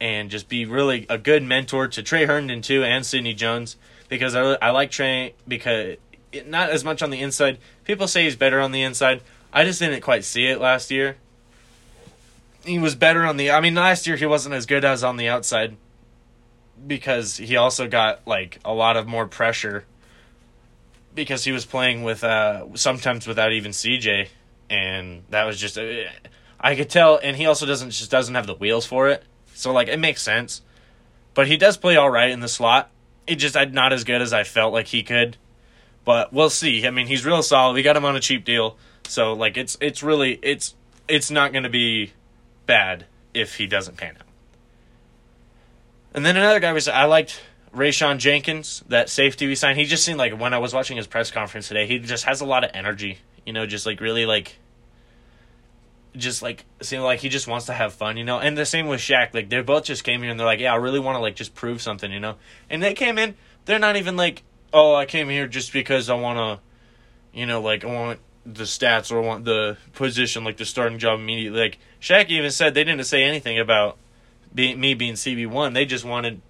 and 0.00 0.30
just 0.30 0.48
be 0.48 0.64
really 0.64 1.06
a 1.08 1.18
good 1.18 1.42
mentor 1.42 1.88
to 1.88 2.02
Tre 2.02 2.26
Herndon 2.26 2.62
too 2.62 2.84
and 2.84 3.04
Sidney 3.04 3.34
Jones 3.34 3.76
because 4.08 4.34
I, 4.34 4.54
I 4.54 4.70
like 4.70 4.90
Tre, 4.90 5.34
because 5.46 5.96
it, 6.32 6.48
not 6.48 6.70
as 6.70 6.84
much 6.84 7.02
on 7.02 7.10
the 7.10 7.20
inside. 7.20 7.58
People 7.84 8.06
say 8.06 8.24
he's 8.24 8.36
better 8.36 8.60
on 8.60 8.72
the 8.72 8.82
inside. 8.82 9.22
I 9.52 9.64
just 9.64 9.78
didn't 9.78 10.00
quite 10.02 10.24
see 10.24 10.46
it 10.46 10.60
last 10.60 10.90
year. 10.90 11.16
He 12.64 12.78
was 12.78 12.94
better 12.94 13.24
on 13.24 13.36
the. 13.36 13.50
I 13.50 13.60
mean, 13.60 13.74
last 13.74 14.06
year 14.06 14.16
he 14.16 14.26
wasn't 14.26 14.54
as 14.54 14.66
good 14.66 14.84
as 14.84 15.02
on 15.02 15.16
the 15.16 15.28
outside 15.28 15.76
because 16.86 17.36
he 17.36 17.56
also 17.56 17.88
got 17.88 18.26
like 18.26 18.58
a 18.64 18.72
lot 18.72 18.96
of 18.96 19.06
more 19.06 19.26
pressure 19.26 19.84
because 21.14 21.44
he 21.44 21.52
was 21.52 21.64
playing 21.64 22.02
with 22.04 22.22
uh 22.22 22.66
sometimes 22.74 23.26
without 23.26 23.52
even 23.52 23.72
CJ 23.72 24.28
and 24.70 25.22
that 25.30 25.44
was 25.44 25.58
just 25.58 25.78
uh, 25.78 26.04
I 26.60 26.74
could 26.74 26.90
tell 26.90 27.18
and 27.22 27.36
he 27.36 27.46
also 27.46 27.66
doesn't 27.66 27.90
just 27.90 28.10
doesn't 28.10 28.34
have 28.34 28.46
the 28.46 28.54
wheels 28.54 28.86
for 28.86 29.08
it 29.08 29.24
so 29.58 29.72
like 29.72 29.88
it 29.88 29.98
makes 29.98 30.22
sense. 30.22 30.62
But 31.34 31.48
he 31.48 31.56
does 31.56 31.76
play 31.76 31.96
all 31.96 32.10
right 32.10 32.30
in 32.30 32.38
the 32.38 32.48
slot. 32.48 32.90
It 33.26 33.36
just 33.36 33.56
I'm 33.56 33.72
not 33.72 33.92
as 33.92 34.04
good 34.04 34.22
as 34.22 34.32
I 34.32 34.44
felt 34.44 34.72
like 34.72 34.86
he 34.86 35.02
could. 35.02 35.36
But 36.04 36.32
we'll 36.32 36.48
see. 36.48 36.86
I 36.86 36.90
mean, 36.90 37.08
he's 37.08 37.26
real 37.26 37.42
solid. 37.42 37.74
We 37.74 37.82
got 37.82 37.96
him 37.96 38.04
on 38.04 38.14
a 38.14 38.20
cheap 38.20 38.44
deal. 38.44 38.76
So 39.08 39.32
like 39.32 39.56
it's 39.56 39.76
it's 39.80 40.00
really 40.00 40.38
it's 40.42 40.76
it's 41.08 41.30
not 41.30 41.50
going 41.50 41.64
to 41.64 41.70
be 41.70 42.12
bad 42.66 43.06
if 43.34 43.56
he 43.56 43.66
doesn't 43.66 43.96
pan 43.96 44.16
out. 44.20 44.27
And 46.18 46.26
then 46.26 46.36
another 46.36 46.58
guy 46.58 46.72
was 46.72 46.88
I 46.88 47.04
liked 47.04 47.40
Rayshawn 47.72 48.18
Jenkins, 48.18 48.82
that 48.88 49.08
safety 49.08 49.46
we 49.46 49.54
signed. 49.54 49.78
He 49.78 49.84
just 49.84 50.04
seemed 50.04 50.18
like 50.18 50.36
when 50.36 50.52
I 50.52 50.58
was 50.58 50.74
watching 50.74 50.96
his 50.96 51.06
press 51.06 51.30
conference 51.30 51.68
today, 51.68 51.86
he 51.86 52.00
just 52.00 52.24
has 52.24 52.40
a 52.40 52.44
lot 52.44 52.64
of 52.64 52.72
energy. 52.74 53.18
You 53.46 53.52
know, 53.52 53.66
just 53.66 53.86
like 53.86 54.00
really 54.00 54.26
like 54.26 54.58
just 56.16 56.42
like 56.42 56.64
seemed 56.82 57.04
like 57.04 57.20
he 57.20 57.28
just 57.28 57.46
wants 57.46 57.66
to 57.66 57.72
have 57.72 57.92
fun, 57.92 58.16
you 58.16 58.24
know. 58.24 58.40
And 58.40 58.58
the 58.58 58.66
same 58.66 58.88
with 58.88 58.98
Shaq. 58.98 59.32
Like 59.32 59.48
they 59.48 59.60
both 59.60 59.84
just 59.84 60.02
came 60.02 60.20
here 60.20 60.32
and 60.32 60.40
they're 60.40 60.44
like, 60.44 60.58
yeah, 60.58 60.72
I 60.72 60.76
really 60.78 60.98
want 60.98 61.14
to 61.14 61.20
like 61.20 61.36
just 61.36 61.54
prove 61.54 61.80
something, 61.80 62.10
you 62.10 62.18
know. 62.18 62.34
And 62.68 62.82
they 62.82 62.94
came 62.94 63.16
in, 63.16 63.36
they're 63.66 63.78
not 63.78 63.94
even 63.94 64.16
like, 64.16 64.42
oh, 64.72 64.96
I 64.96 65.06
came 65.06 65.28
here 65.28 65.46
just 65.46 65.72
because 65.72 66.10
I 66.10 66.14
want 66.14 66.38
to, 66.38 67.38
you 67.38 67.46
know, 67.46 67.62
like 67.62 67.84
I 67.84 67.94
want 67.94 68.18
the 68.44 68.64
stats 68.64 69.12
or 69.12 69.22
I 69.22 69.24
want 69.24 69.44
the 69.44 69.76
position, 69.92 70.42
like 70.42 70.56
the 70.56 70.64
starting 70.64 70.98
job 70.98 71.20
immediately. 71.20 71.60
Like 71.60 71.78
Shaq 72.00 72.26
even 72.26 72.50
said 72.50 72.74
they 72.74 72.82
didn't 72.82 73.04
say 73.04 73.22
anything 73.22 73.60
about 73.60 73.98
being 74.54 74.80
me 74.80 74.94
being 74.94 75.14
CB 75.14 75.48
one. 75.48 75.72
They 75.72 75.84
just 75.84 76.04
wanted, 76.04 76.40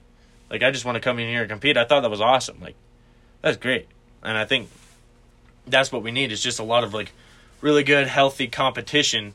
like, 0.50 0.62
I 0.62 0.70
just 0.70 0.84
want 0.84 0.96
to 0.96 1.00
come 1.00 1.18
in 1.18 1.28
here 1.28 1.42
and 1.42 1.50
compete. 1.50 1.76
I 1.76 1.84
thought 1.84 2.00
that 2.00 2.10
was 2.10 2.20
awesome. 2.20 2.60
Like, 2.60 2.76
that's 3.42 3.56
great, 3.56 3.86
and 4.22 4.36
I 4.36 4.44
think 4.44 4.68
that's 5.66 5.92
what 5.92 6.02
we 6.02 6.10
need. 6.10 6.32
Is 6.32 6.42
just 6.42 6.58
a 6.58 6.64
lot 6.64 6.84
of 6.84 6.94
like 6.94 7.12
really 7.60 7.82
good, 7.82 8.06
healthy 8.06 8.46
competition 8.46 9.34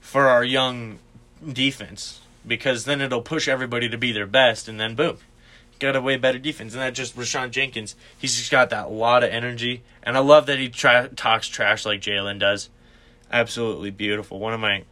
for 0.00 0.28
our 0.28 0.44
young 0.44 0.98
defense 1.46 2.20
because 2.46 2.84
then 2.84 3.00
it'll 3.00 3.22
push 3.22 3.48
everybody 3.48 3.88
to 3.88 3.98
be 3.98 4.12
their 4.12 4.26
best, 4.26 4.68
and 4.68 4.78
then 4.78 4.94
boom, 4.94 5.18
got 5.78 5.96
a 5.96 6.00
way 6.00 6.16
better 6.16 6.38
defense. 6.38 6.74
And 6.74 6.82
that 6.82 6.94
just 6.94 7.16
Rayshawn 7.16 7.50
Jenkins, 7.50 7.96
he's 8.16 8.36
just 8.36 8.50
got 8.50 8.70
that 8.70 8.90
lot 8.90 9.24
of 9.24 9.30
energy, 9.30 9.82
and 10.02 10.16
I 10.16 10.20
love 10.20 10.46
that 10.46 10.58
he 10.58 10.68
tra- 10.68 11.10
talks 11.14 11.48
trash 11.48 11.84
like 11.84 12.00
Jalen 12.00 12.38
does. 12.38 12.70
Absolutely 13.32 13.90
beautiful. 13.90 14.38
One 14.38 14.54
of 14.54 14.60
my 14.60 14.84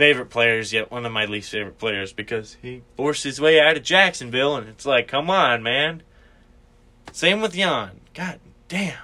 favorite 0.00 0.30
players, 0.30 0.72
yet 0.72 0.90
one 0.90 1.04
of 1.04 1.12
my 1.12 1.26
least 1.26 1.50
favorite 1.50 1.76
players 1.76 2.10
because 2.10 2.56
he 2.62 2.80
forced 2.96 3.22
his 3.22 3.38
way 3.38 3.60
out 3.60 3.76
of 3.76 3.82
Jacksonville, 3.82 4.56
and 4.56 4.66
it's 4.66 4.86
like, 4.86 5.06
come 5.06 5.28
on, 5.28 5.62
man. 5.62 6.02
Same 7.12 7.42
with 7.42 7.52
Jan. 7.52 8.00
God 8.14 8.40
damn. 8.68 8.96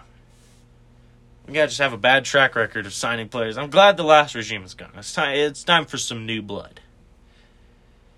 We 1.47 1.53
gotta 1.53 1.67
just 1.67 1.81
have 1.81 1.93
a 1.93 1.99
bad 1.99 2.25
track 2.25 2.57
record 2.57 2.87
of 2.87 2.95
signing 2.95 3.29
players. 3.29 3.59
I'm 3.59 3.69
glad 3.69 3.99
the 3.99 4.05
last 4.05 4.35
regime 4.35 4.65
is 4.65 4.73
gone. 4.73 4.93
It's 4.97 5.13
time. 5.13 5.37
It's 5.37 5.63
time 5.63 5.85
for 5.85 5.99
some 5.99 6.25
new 6.25 6.41
blood. 6.41 6.81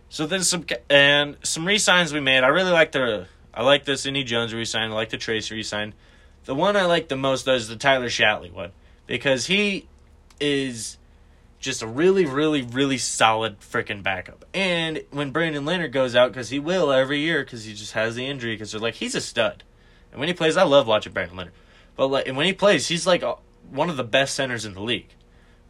So 0.09 0.29
then 0.29 0.45
some 0.45 0.65
and 0.89 1.37
some 1.43 1.67
resigns 1.67 2.13
we 2.13 2.21
made. 2.21 2.45
I 2.45 2.49
really 2.49 2.71
like 2.71 2.93
the. 2.93 3.27
I 3.53 3.65
like 3.65 3.87
the 3.87 3.97
Sidney 3.97 4.23
Jones 4.23 4.55
resign. 4.55 4.93
I 4.93 4.95
like 4.95 5.11
the 5.11 5.19
Trace 5.19 5.51
resign. 5.51 5.95
The 6.45 6.55
one 6.55 6.77
I 6.77 6.85
like 6.85 7.09
the 7.09 7.17
most 7.17 7.45
though 7.45 7.55
is 7.55 7.67
the 7.67 7.75
Tyler 7.75 8.07
Shatley 8.07 8.53
one 8.53 8.71
because 9.09 9.47
he 9.47 9.89
is 10.41 10.98
just 11.59 11.83
a 11.83 11.87
really, 11.87 12.25
really, 12.25 12.63
really 12.63 12.99
solid 12.99 13.61
freaking 13.61 14.03
backup. 14.03 14.45
And 14.55 15.03
when 15.11 15.31
Brandon 15.31 15.65
Linder 15.65 15.89
goes 15.89 16.15
out, 16.15 16.31
because 16.31 16.51
he 16.51 16.59
will 16.59 16.93
every 16.93 17.21
year, 17.21 17.45
because 17.45 17.65
he 17.65 17.75
just 17.75 17.93
has 17.93 18.15
the 18.15 18.27
injury, 18.27 18.55
because 18.55 18.73
they're 18.73 18.81
like 18.81 18.95
he's 18.95 19.15
a 19.15 19.21
stud. 19.21 19.65
And 20.13 20.21
when 20.21 20.29
he 20.29 20.35
plays, 20.35 20.57
I 20.57 20.63
love 20.63 20.87
watching 20.87 21.13
Brandon 21.13 21.37
Linder. 21.37 21.53
But 21.97 22.09
like, 22.09 22.29
and 22.29 22.37
when 22.37 22.47
he 22.47 22.53
plays, 22.53 22.89
he's 22.89 23.07
like 23.07 23.23
one 23.71 23.91
of 23.91 23.97
the 23.97 24.05
best 24.05 24.35
centers 24.35 24.65
in 24.65 24.75
the 24.75 24.83
league. 24.83 25.09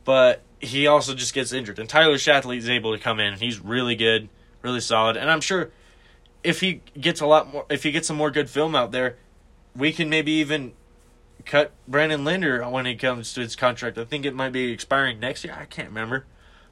But 0.04 0.42
he 0.60 0.86
also 0.86 1.14
just 1.14 1.34
gets 1.34 1.52
injured. 1.52 1.78
And 1.78 1.88
Tyler 1.88 2.14
Shatley 2.16 2.58
is 2.58 2.68
able 2.68 2.96
to 2.96 3.02
come 3.02 3.18
in, 3.20 3.32
and 3.32 3.42
he's 3.42 3.60
really 3.60 3.96
good, 3.96 4.28
really 4.62 4.80
solid. 4.80 5.16
And 5.16 5.30
I'm 5.30 5.40
sure 5.40 5.70
if 6.44 6.60
he 6.60 6.82
gets 6.98 7.20
a 7.20 7.26
lot 7.26 7.52
more, 7.52 7.66
if 7.70 7.82
he 7.82 7.90
gets 7.90 8.06
some 8.06 8.16
more 8.16 8.30
good 8.30 8.50
film 8.50 8.74
out 8.74 8.92
there, 8.92 9.16
we 9.74 9.92
can 9.92 10.08
maybe 10.08 10.32
even 10.32 10.72
cut 11.44 11.72
Brandon 11.86 12.24
Linder 12.24 12.68
when 12.68 12.86
he 12.86 12.94
comes 12.94 13.32
to 13.34 13.40
his 13.40 13.56
contract. 13.56 13.98
I 13.98 14.04
think 14.04 14.24
it 14.24 14.34
might 14.34 14.52
be 14.52 14.72
expiring 14.72 15.20
next 15.20 15.44
year. 15.44 15.56
I 15.58 15.64
can't 15.64 15.88
remember, 15.88 16.24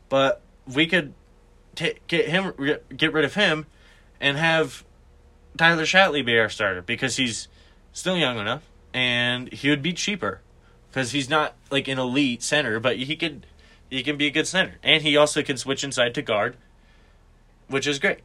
but 0.09 0.43
we 0.67 0.87
could 0.87 1.15
t- 1.75 1.99
get 2.07 2.29
him 2.29 2.53
get 2.97 3.13
rid 3.13 3.25
of 3.25 3.35
him 3.35 3.67
and 4.21 4.37
have 4.37 4.85
Tyler 5.57 5.85
Shatley 5.85 6.25
be 6.25 6.39
our 6.39 6.49
starter 6.49 6.83
because 6.83 7.17
he's 7.17 7.49
still 7.93 8.17
young 8.17 8.39
enough 8.39 8.63
and 8.93 9.53
he 9.53 9.71
would 9.71 9.83
be 9.83 9.93
cheaper 9.93 10.41
because 10.89 11.13
he's 11.13 11.29
not 11.29 11.55
like 11.71 11.89
an 11.89 11.99
elite 11.99 12.43
center, 12.43 12.81
but 12.81 12.97
he 12.97 13.17
could 13.17 13.47
he 13.89 14.03
can 14.03 14.17
be 14.17 14.27
a 14.27 14.31
good 14.31 14.47
center 14.47 14.77
and 14.83 15.03
he 15.03 15.17
also 15.17 15.43
can 15.43 15.57
switch 15.57 15.85
inside 15.85 16.15
to 16.15 16.23
guard, 16.23 16.57
which 17.69 17.87
is 17.87 17.99
great. 17.99 18.21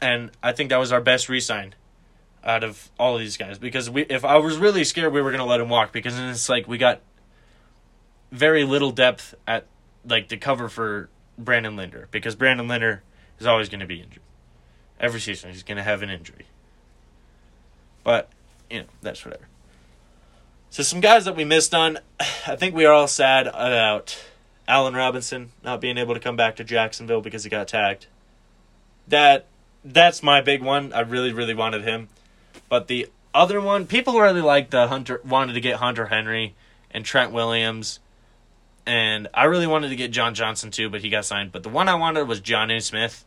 And 0.00 0.30
I 0.42 0.52
think 0.52 0.70
that 0.70 0.78
was 0.78 0.92
our 0.92 1.00
best 1.00 1.28
resign 1.28 1.74
out 2.46 2.64
of 2.64 2.90
all 2.98 3.18
these 3.18 3.36
guys 3.36 3.58
because 3.58 3.90
we 3.90 4.02
if 4.02 4.24
I 4.24 4.36
was 4.36 4.56
really 4.56 4.84
scared 4.84 5.12
we 5.12 5.20
were 5.20 5.32
gonna 5.32 5.44
let 5.44 5.60
him 5.60 5.68
walk 5.68 5.92
because 5.92 6.18
it's 6.18 6.48
like 6.48 6.66
we 6.66 6.78
got 6.78 7.00
very 8.30 8.64
little 8.64 8.92
depth 8.92 9.34
at 9.46 9.66
like 10.06 10.28
the 10.28 10.36
cover 10.36 10.68
for 10.68 11.10
Brandon 11.36 11.76
Linder 11.76 12.08
because 12.10 12.34
Brandon 12.34 12.68
Linder 12.68 13.02
is 13.38 13.46
always 13.46 13.68
to 13.68 13.86
be 13.86 14.00
injured. 14.00 14.22
Every 14.98 15.20
season 15.20 15.50
he's 15.50 15.62
to 15.62 15.82
have 15.82 16.02
an 16.02 16.10
injury. 16.10 16.46
But, 18.02 18.30
you 18.70 18.80
know, 18.80 18.86
that's 19.02 19.24
whatever. 19.24 19.48
So 20.70 20.82
some 20.82 21.00
guys 21.00 21.24
that 21.24 21.36
we 21.36 21.44
missed 21.44 21.74
on, 21.74 21.98
I 22.46 22.56
think 22.56 22.74
we 22.74 22.84
are 22.86 22.92
all 22.92 23.08
sad 23.08 23.46
about 23.48 24.16
Allen 24.68 24.94
Robinson 24.94 25.52
not 25.62 25.80
being 25.80 25.98
able 25.98 26.14
to 26.14 26.20
come 26.20 26.36
back 26.36 26.56
to 26.56 26.64
Jacksonville 26.64 27.20
because 27.20 27.44
he 27.44 27.50
got 27.50 27.68
tagged. 27.68 28.06
That 29.08 29.46
that's 29.84 30.22
my 30.22 30.40
big 30.40 30.62
one. 30.62 30.92
I 30.92 31.00
really 31.00 31.32
really 31.32 31.54
wanted 31.54 31.84
him. 31.84 32.08
But 32.68 32.88
the 32.88 33.08
other 33.34 33.60
one, 33.60 33.86
people 33.86 34.20
really 34.20 34.40
like 34.40 34.70
the 34.70 34.88
Hunter 34.88 35.20
wanted 35.24 35.54
to 35.54 35.60
get 35.60 35.76
Hunter 35.76 36.06
Henry 36.06 36.54
and 36.90 37.04
Trent 37.04 37.32
Williams 37.32 38.00
and 38.86 39.26
I 39.34 39.44
really 39.44 39.66
wanted 39.66 39.88
to 39.88 39.96
get 39.96 40.12
John 40.12 40.34
Johnson 40.34 40.70
too, 40.70 40.88
but 40.88 41.00
he 41.00 41.10
got 41.10 41.24
signed. 41.24 41.50
But 41.50 41.64
the 41.64 41.68
one 41.68 41.88
I 41.88 41.96
wanted 41.96 42.28
was 42.28 42.40
Jonnu 42.40 42.80
Smith, 42.80 43.24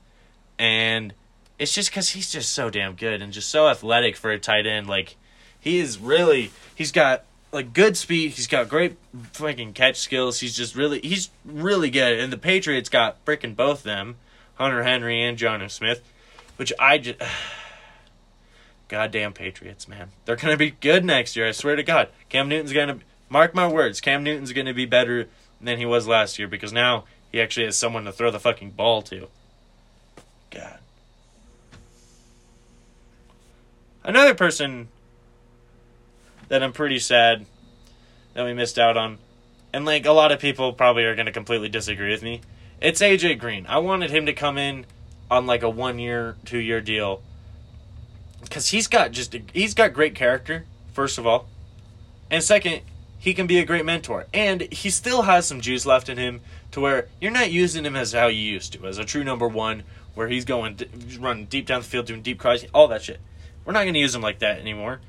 and 0.58 1.14
it's 1.60 1.74
just 1.74 1.90
because 1.92 2.10
he's 2.12 2.32
just 2.32 2.54
so 2.54 2.70
damn 2.70 2.96
good 2.96 3.22
and 3.22 3.34
just 3.34 3.50
so 3.50 3.68
athletic 3.68 4.16
for 4.16 4.32
a 4.32 4.40
tight 4.40 4.66
end. 4.66 4.88
Like 4.88 5.18
he 5.60 5.80
is 5.80 6.00
really, 6.00 6.52
he's 6.74 6.94
got 6.94 7.26
like 7.52 7.74
good 7.74 7.98
speed. 7.98 8.32
He's 8.32 8.48
got 8.48 8.70
great 8.70 8.96
fucking 9.34 9.74
catch 9.74 10.00
skills. 10.00 10.40
He's 10.40 10.56
just 10.56 10.76
really, 10.76 11.02
he's 11.02 11.30
really 11.44 11.90
good. 11.90 12.20
And 12.20 12.32
the 12.32 12.38
Patriots 12.38 12.88
got 12.88 13.24
freaking 13.26 13.56
both 13.56 13.84
them, 13.84 14.16
Hunter 14.56 14.84
Henry 14.84 15.22
and 15.22 15.38
Jonnu 15.38 15.70
Smith, 15.70 16.02
which 16.56 16.72
I 16.80 17.00
just. 17.00 17.20
Goddamn 18.90 19.34
Patriots, 19.34 19.88
man. 19.88 20.10
They're 20.26 20.36
going 20.36 20.52
to 20.52 20.58
be 20.58 20.72
good 20.72 21.06
next 21.06 21.36
year. 21.36 21.48
I 21.48 21.52
swear 21.52 21.76
to 21.76 21.84
God. 21.84 22.10
Cam 22.28 22.50
Newton's 22.50 22.74
going 22.74 22.88
to, 22.88 23.06
mark 23.30 23.54
my 23.54 23.68
words, 23.68 24.02
Cam 24.02 24.24
Newton's 24.24 24.52
going 24.52 24.66
to 24.66 24.74
be 24.74 24.86
better 24.86 25.28
than 25.62 25.78
he 25.78 25.86
was 25.86 26.08
last 26.08 26.40
year 26.40 26.48
because 26.48 26.74
now 26.74 27.06
he 27.32 27.40
actually 27.40 27.68
has 27.68 27.78
someone 27.78 28.04
to 28.06 28.12
throw 28.12 28.32
the 28.32 28.40
fucking 28.40 28.72
ball 28.72 29.04
to. 29.04 29.28
God. 30.50 30.80
Another 34.04 34.34
person 34.34 34.88
that 36.48 36.64
I'm 36.64 36.74
pretty 36.74 36.98
sad 36.98 37.46
that 38.34 38.44
we 38.44 38.54
missed 38.56 38.80
out 38.80 38.98
on, 38.98 39.20
and 39.72 39.86
like 39.86 40.08
a 40.08 40.12
lot 40.12 40.32
of 40.32 40.40
people 40.40 40.74
probably 40.74 41.04
are 41.04 41.14
going 41.14 41.28
to 41.28 41.32
completely 41.32 41.70
disagree 41.70 42.10
with 42.10 42.24
me. 42.24 42.42
It's 42.82 43.02
AJ 43.02 43.38
Green. 43.38 43.68
I 43.68 43.78
wanted 43.78 44.10
him 44.10 44.26
to 44.26 44.34
come 44.34 44.58
in 44.58 44.88
on 45.30 45.46
like 45.46 45.62
a 45.62 45.70
one 45.70 46.00
year, 46.00 46.38
two 46.46 46.58
year 46.58 46.82
deal 46.82 47.22
because 48.42 48.70
he's 48.70 48.88
got 48.88 49.12
just 49.12 49.36
he's 49.54 49.74
got 49.74 49.94
great 49.94 50.16
character. 50.16 50.66
First 50.94 51.18
of 51.18 51.28
all, 51.28 51.48
and 52.30 52.44
second, 52.44 52.82
he 53.18 53.34
can 53.34 53.48
be 53.48 53.60
a 53.60 53.66
great 53.66 53.86
mentor. 53.86 54.26
And 54.34 54.62
he 54.72 54.90
still 54.90 55.24
has 55.24 55.46
some 55.46 55.62
juice 55.62 55.86
left 55.86 56.10
in 56.10 56.18
him 56.18 56.42
to 56.72 56.80
where 56.80 57.08
you're 57.20 57.32
not 57.32 57.52
using 57.52 57.86
him 57.86 57.96
as 57.96 58.14
how 58.14 58.28
you 58.28 58.42
used 58.42 58.74
to, 58.74 58.86
as 58.88 58.98
a 58.98 59.06
true 59.06 59.24
number 59.24 59.48
one, 59.48 59.84
where 60.16 60.28
he's 60.28 60.46
going 60.46 60.80
running 61.20 61.46
deep 61.46 61.66
down 61.66 61.82
the 61.82 61.88
field, 61.88 62.06
doing 62.06 62.22
deep 62.22 62.40
crossing, 62.40 62.70
all 62.74 62.88
that 62.88 63.04
shit. 63.04 63.20
We're 63.66 63.74
not 63.74 63.84
going 63.84 63.94
to 63.94 64.00
use 64.00 64.16
him 64.16 64.22
like 64.22 64.40
that 64.40 64.60
anymore. 64.60 65.02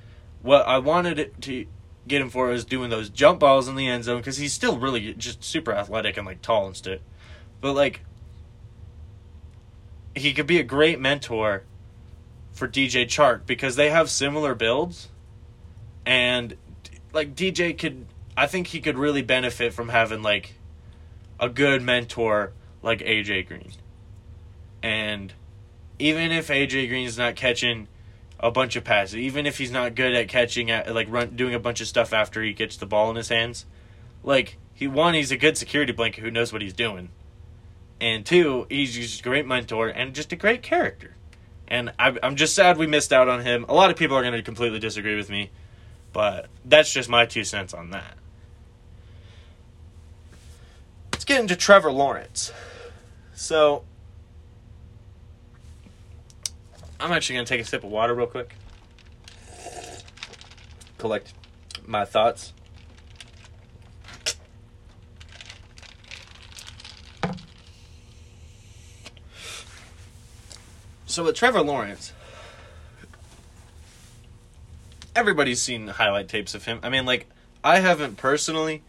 What 0.42 0.66
I 0.66 0.78
wanted 0.78 1.34
to 1.42 1.66
get 2.06 2.20
him 2.20 2.30
for 2.30 2.48
was 2.48 2.64
doing 2.64 2.90
those 2.90 3.10
jump 3.10 3.40
balls 3.40 3.68
in 3.68 3.76
the 3.76 3.86
end 3.86 4.04
zone 4.04 4.18
because 4.18 4.38
he's 4.38 4.52
still 4.52 4.78
really 4.78 5.14
just 5.14 5.44
super 5.44 5.72
athletic 5.72 6.16
and 6.16 6.26
like 6.26 6.42
tall 6.42 6.66
and 6.66 6.76
stuff. 6.76 6.98
But 7.60 7.74
like, 7.74 8.00
he 10.16 10.32
could 10.32 10.46
be 10.46 10.58
a 10.58 10.64
great 10.64 10.98
mentor 10.98 11.62
for 12.52 12.68
DJ 12.68 13.06
Chark 13.06 13.46
because 13.46 13.76
they 13.76 13.90
have 13.90 14.10
similar 14.10 14.54
builds 14.54 15.08
and 16.04 16.56
like 17.12 17.34
DJ 17.34 17.76
could 17.76 18.06
I 18.36 18.46
think 18.46 18.68
he 18.68 18.80
could 18.80 18.96
really 18.96 19.22
benefit 19.22 19.74
from 19.74 19.88
having 19.88 20.22
like 20.22 20.54
a 21.38 21.48
good 21.48 21.82
mentor 21.82 22.52
like 22.82 23.00
AJ 23.00 23.48
Green. 23.48 23.72
And 24.82 25.32
even 25.98 26.32
if 26.32 26.48
AJ 26.48 26.88
Green's 26.88 27.18
not 27.18 27.36
catching 27.36 27.88
a 28.38 28.50
bunch 28.50 28.76
of 28.76 28.84
passes, 28.84 29.16
even 29.16 29.46
if 29.46 29.58
he's 29.58 29.70
not 29.70 29.94
good 29.94 30.14
at 30.14 30.28
catching 30.28 30.70
at 30.70 30.94
like 30.94 31.10
run 31.10 31.36
doing 31.36 31.54
a 31.54 31.58
bunch 31.58 31.80
of 31.80 31.86
stuff 31.86 32.12
after 32.12 32.42
he 32.42 32.52
gets 32.52 32.76
the 32.76 32.86
ball 32.86 33.10
in 33.10 33.16
his 33.16 33.28
hands, 33.28 33.66
like 34.22 34.56
he 34.72 34.88
one 34.88 35.14
he's 35.14 35.30
a 35.30 35.36
good 35.36 35.58
security 35.58 35.92
blanket 35.92 36.22
who 36.22 36.30
knows 36.30 36.52
what 36.52 36.62
he's 36.62 36.72
doing. 36.72 37.10
And 38.00 38.24
two, 38.24 38.66
he's 38.70 38.94
just 38.94 39.20
a 39.20 39.22
great 39.22 39.46
mentor 39.46 39.88
and 39.88 40.14
just 40.14 40.32
a 40.32 40.36
great 40.36 40.62
character. 40.62 41.16
And 41.70 41.92
I'm 41.98 42.34
just 42.34 42.54
sad 42.56 42.78
we 42.78 42.88
missed 42.88 43.12
out 43.12 43.28
on 43.28 43.42
him. 43.42 43.64
A 43.68 43.74
lot 43.74 43.90
of 43.90 43.96
people 43.96 44.16
are 44.16 44.22
going 44.22 44.34
to 44.34 44.42
completely 44.42 44.80
disagree 44.80 45.14
with 45.16 45.30
me 45.30 45.50
but 46.12 46.48
that's 46.64 46.92
just 46.92 47.08
my 47.08 47.26
two 47.26 47.44
cents 47.44 47.74
on 47.74 47.90
that. 47.90 48.16
Let's 51.12 51.24
get 51.24 51.40
into 51.40 51.56
Trevor 51.56 51.92
Lawrence. 51.92 52.52
So, 53.34 53.84
I'm 56.98 57.12
actually 57.12 57.36
going 57.36 57.46
to 57.46 57.48
take 57.48 57.60
a 57.60 57.64
sip 57.64 57.84
of 57.84 57.90
water 57.90 58.14
real 58.14 58.26
quick, 58.26 58.54
collect 60.98 61.32
my 61.86 62.04
thoughts. 62.04 62.52
So, 71.10 71.24
with 71.24 71.34
Trevor 71.34 71.62
Lawrence, 71.62 72.12
everybody's 75.16 75.60
seen 75.60 75.88
highlight 75.88 76.28
tapes 76.28 76.54
of 76.54 76.66
him. 76.66 76.78
I 76.84 76.88
mean, 76.88 77.04
like 77.04 77.26
I 77.64 77.80
haven't 77.80 78.16
personally 78.16 78.82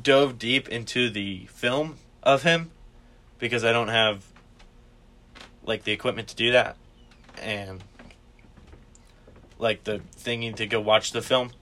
dove 0.00 0.40
deep 0.40 0.68
into 0.68 1.08
the 1.08 1.46
film 1.52 1.98
of 2.20 2.42
him 2.42 2.72
because 3.38 3.64
I 3.64 3.70
don't 3.70 3.88
have 3.88 4.24
like 5.62 5.84
the 5.84 5.92
equipment 5.92 6.26
to 6.28 6.34
do 6.34 6.50
that 6.50 6.76
and 7.40 7.84
like 9.60 9.84
the 9.84 10.00
thingy 10.16 10.56
to 10.56 10.66
go 10.66 10.80
watch 10.80 11.12
the 11.12 11.22
film. 11.22 11.52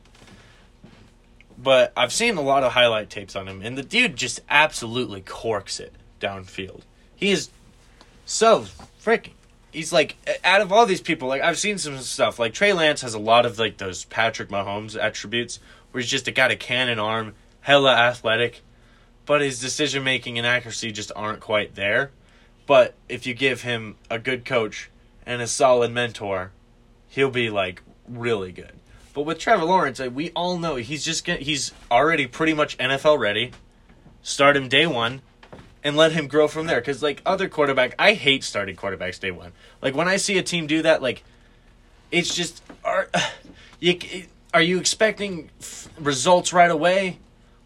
But 1.59 1.93
I've 1.95 2.13
seen 2.13 2.39
a 2.39 2.43
lot 2.43 2.65
of 2.65 2.73
highlight 2.73 3.11
tapes 3.11 3.37
on 3.37 3.47
him 3.47 3.61
and 3.63 3.77
the 3.77 3.83
dude 3.83 4.17
just 4.17 4.41
absolutely 4.49 5.21
corks 5.21 5.79
it 5.79 5.93
downfield. 6.23 6.85
He 7.15 7.33
is 7.33 7.51
so 8.25 8.65
freaking 9.05 9.33
he's 9.73 9.93
like 9.93 10.17
out 10.45 10.61
of 10.61 10.73
all 10.73 10.87
these 10.87 11.01
people, 11.01 11.29
like 11.29 11.43
I've 11.43 11.59
seen 11.59 11.79
some 11.79 11.99
stuff. 11.99 12.39
Like 12.39 12.53
Trey 12.53 12.73
Lance 12.73 13.03
has 13.03 13.15
a 13.15 13.19
lot 13.19 13.47
of 13.47 13.59
like 13.59 13.79
those 13.79 14.05
Patrick 14.05 14.49
Mahomes 14.49 15.01
attributes, 15.01 15.61
where 15.93 16.01
he's 16.01 16.11
just 16.11 16.29
a 16.29 16.33
got 16.33 16.51
a 16.51 16.57
cannon 16.57 16.99
arm, 16.99 17.35
hella 17.61 17.95
athletic, 17.95 18.63
but 19.27 19.41
his 19.41 19.61
decision 19.61 20.05
making 20.05 20.39
and 20.39 20.47
accuracy 20.47 20.93
just 20.93 21.13
aren't 21.15 21.41
quite 21.41 21.75
there. 21.75 22.11
But 22.67 22.95
if 23.09 23.27
you 23.27 23.35
give 23.35 23.63
him 23.63 23.97
a 24.11 24.19
good 24.19 24.45
coach 24.45 24.91
and 25.27 25.43
a 25.43 25.47
solid 25.47 25.93
mentor, 25.93 26.53
he'll 27.09 27.31
be 27.31 27.51
like 27.51 27.83
really 28.09 28.53
good. 28.53 28.73
But 29.13 29.23
with 29.23 29.39
Trevor 29.39 29.65
Lawrence, 29.65 29.99
like, 29.99 30.15
we 30.15 30.31
all 30.37 30.57
know 30.57 30.77
he's 30.77 31.05
just 31.05 31.25
get, 31.25 31.41
he's 31.41 31.73
already 31.91 32.29
pretty 32.29 32.55
much 32.55 32.79
NFL 32.79 33.19
ready. 33.19 33.51
Start 34.23 34.57
him 34.57 34.69
day 34.69 34.87
one 34.87 35.21
and 35.83 35.97
let 35.97 36.13
him 36.13 36.29
grow 36.29 36.49
from 36.49 36.67
there. 36.67 36.81
Because 36.81 37.03
like 37.03 37.23
other 37.25 37.49
quarterback, 37.49 37.95
I 37.99 38.15
hate 38.15 38.45
starting 38.45 38.77
quarterbacks 38.77 39.21
day 39.21 39.31
one. 39.31 39.53
Like 39.83 39.95
when 39.95 40.09
I 40.09 40.17
see 40.17 40.39
a 40.39 40.43
team 40.43 40.67
do 40.67 40.83
that, 40.83 41.03
like 41.03 41.23
it's 42.11 42.35
just 42.35 42.63
are 42.85 43.09
you 43.81 43.99
are 44.53 44.63
you 44.63 44.79
expecting 44.79 45.51
results 45.99 46.53
right 46.53 46.71
away? 46.71 47.19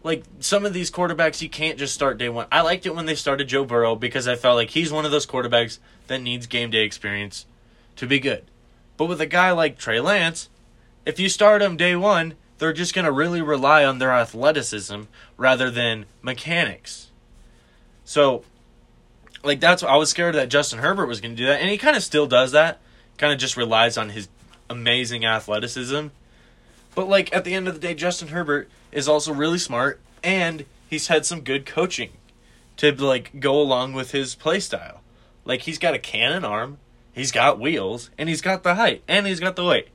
Like 0.03 0.23
some 0.39 0.65
of 0.65 0.73
these 0.73 0.91
quarterbacks, 0.91 1.41
you 1.41 1.49
can't 1.49 1.79
just 1.79 1.93
start 1.93 2.17
day 2.17 2.29
one. 2.29 2.47
I 2.51 2.61
liked 2.61 2.85
it 2.85 2.95
when 2.95 3.07
they 3.07 3.15
started 3.15 3.47
Joe 3.47 3.65
Burrow 3.65 3.95
because 3.95 4.27
I 4.27 4.35
felt 4.35 4.55
like 4.55 4.69
he's 4.69 4.91
one 4.91 5.03
of 5.03 5.11
those 5.11 5.25
quarterbacks 5.25 5.79
that 6.07 6.21
needs 6.21 6.45
game 6.45 6.69
day 6.69 6.83
experience 6.83 7.47
to 7.95 8.05
be 8.05 8.19
good. 8.19 8.45
But 8.97 9.05
with 9.05 9.19
a 9.19 9.25
guy 9.25 9.51
like 9.51 9.77
Trey 9.77 9.99
Lance, 9.99 10.49
if 11.05 11.19
you 11.19 11.27
start 11.27 11.61
him 11.61 11.75
day 11.75 11.95
one, 11.95 12.35
they're 12.57 12.73
just 12.73 12.93
going 12.93 13.05
to 13.05 13.11
really 13.11 13.41
rely 13.41 13.83
on 13.83 13.99
their 13.99 14.11
athleticism 14.11 15.03
rather 15.37 15.69
than 15.69 16.05
mechanics. 16.21 17.09
So, 18.05 18.43
like 19.43 19.59
that's 19.59 19.83
I 19.83 19.95
was 19.95 20.09
scared 20.09 20.35
that 20.35 20.49
Justin 20.49 20.79
Herbert 20.79 21.07
was 21.07 21.19
going 21.19 21.35
to 21.35 21.37
do 21.37 21.47
that, 21.47 21.59
and 21.59 21.69
he 21.69 21.77
kind 21.77 21.97
of 21.97 22.03
still 22.03 22.27
does 22.27 22.53
that. 22.53 22.79
Kind 23.17 23.33
of 23.33 23.39
just 23.39 23.57
relies 23.57 23.97
on 23.97 24.09
his 24.09 24.29
amazing 24.69 25.25
athleticism. 25.25 26.07
But 26.95 27.09
like 27.09 27.33
at 27.35 27.43
the 27.43 27.53
end 27.53 27.67
of 27.67 27.73
the 27.73 27.79
day, 27.79 27.93
Justin 27.93 28.29
Herbert 28.29 28.69
is 28.91 29.07
also 29.07 29.33
really 29.33 29.57
smart 29.57 29.99
and 30.23 30.65
he's 30.89 31.07
had 31.07 31.25
some 31.25 31.41
good 31.41 31.65
coaching 31.65 32.11
to 32.77 32.91
like 32.93 33.39
go 33.39 33.61
along 33.61 33.93
with 33.93 34.11
his 34.11 34.35
play 34.35 34.59
style. 34.59 35.01
Like 35.45 35.61
he's 35.61 35.77
got 35.77 35.93
a 35.93 35.99
cannon 35.99 36.43
arm, 36.43 36.79
he's 37.13 37.31
got 37.31 37.59
wheels, 37.59 38.09
and 38.17 38.27
he's 38.27 38.41
got 38.41 38.63
the 38.63 38.75
height, 38.75 39.03
and 39.07 39.27
he's 39.27 39.39
got 39.39 39.55
the 39.55 39.65
weight. 39.65 39.89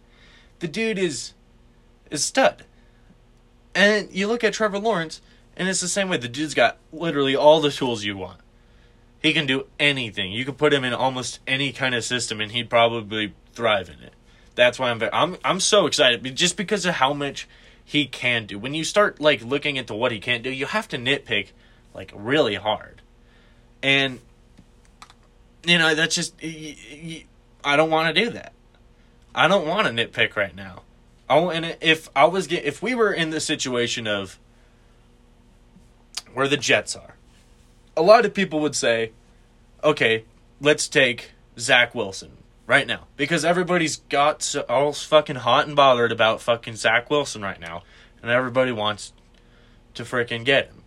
The 0.61 0.69
dude 0.69 0.99
is 0.99 1.33
is 2.11 2.25
stud. 2.25 2.65
And 3.75 4.11
you 4.13 4.27
look 4.27 4.45
at 4.45 4.53
Trevor 4.53 4.79
Lawrence, 4.79 5.21
and 5.61 5.69
it's 5.69 5.83
the 5.83 5.89
same 5.89 6.09
way. 6.09 6.17
The 6.17 6.27
dude's 6.27 6.55
got 6.55 6.79
literally 6.91 7.37
all 7.37 7.61
the 7.61 7.71
tools 7.71 8.03
you 8.03 8.17
want. 8.17 8.41
He 9.23 9.35
can 9.35 9.45
do 9.45 9.67
anything. 9.79 10.33
You 10.33 10.47
could 10.47 10.57
put 10.57 10.73
him 10.73 10.85
in 10.85 10.95
almost 10.95 11.41
any 11.47 11.71
kind 11.71 11.95
of 11.95 12.03
system, 12.03 12.41
and 12.41 12.51
he'd 12.51 12.71
probably 12.71 13.35
thrive 13.53 13.91
in 13.91 14.03
it. 14.03 14.15
That's 14.55 14.79
why 14.79 14.91
I'm 14.91 14.99
very, 14.99 15.13
I'm 15.13 15.37
I'm 15.45 15.61
so 15.61 15.85
excited 15.85 16.35
just 16.35 16.57
because 16.57 16.87
of 16.87 16.95
how 16.95 17.13
much 17.13 17.47
he 17.85 18.07
can 18.07 18.47
do. 18.47 18.59
When 18.59 18.73
you 18.73 18.85
start 18.85 19.21
like 19.21 19.45
looking 19.45 19.77
into 19.77 19.93
what 19.93 20.13
he 20.13 20.19
can't 20.19 20.43
do, 20.43 20.51
you 20.51 20.65
have 20.65 20.89
to 20.89 20.97
nitpick 20.97 21.49
like 21.93 22.11
really 22.17 22.55
hard. 22.55 23.03
And 23.83 24.21
you 25.67 25.77
know, 25.77 25.95
that's 25.95 26.15
just 26.15 26.35
I 26.43 27.77
don't 27.77 27.91
want 27.91 28.15
to 28.15 28.25
do 28.25 28.31
that. 28.31 28.55
I 29.35 29.47
don't 29.47 29.67
want 29.67 29.87
to 29.87 29.93
nitpick 29.93 30.37
right 30.37 30.57
now. 30.57 30.85
Oh, 31.29 31.51
and 31.51 31.77
if 31.83 32.09
I 32.17 32.25
was 32.25 32.47
get, 32.47 32.65
if 32.65 32.81
we 32.81 32.95
were 32.95 33.13
in 33.13 33.29
the 33.29 33.41
situation 33.41 34.07
of 34.07 34.39
where 36.35 36.49
the 36.49 36.57
Jets 36.57 36.97
are, 36.97 37.15
a 37.97 38.03
lot 38.03 38.25
of 38.25 38.35
people 38.35 38.61
would 38.61 38.77
say, 38.77 39.13
"Okay, 39.83 40.25
let's 40.61 40.89
take 40.89 41.33
Zach 41.59 41.95
Wilson 41.95 42.33
right 42.67 42.87
now," 42.87 43.07
because 43.17 43.45
everybody's 43.45 43.97
got 44.09 44.43
so, 44.43 44.61
all 44.69 44.93
fucking 44.93 45.37
hot 45.37 45.67
and 45.67 45.77
bothered 45.77 46.13
about 46.13 46.41
fucking 46.41 46.77
Zach 46.77 47.11
Wilson 47.11 47.43
right 47.43 47.61
now, 47.61 47.83
and 48.23 48.31
everybody 48.31 48.73
wants 48.73 49.13
to 49.95 50.05
freaking 50.05 50.45
get 50.45 50.67
him. 50.67 50.81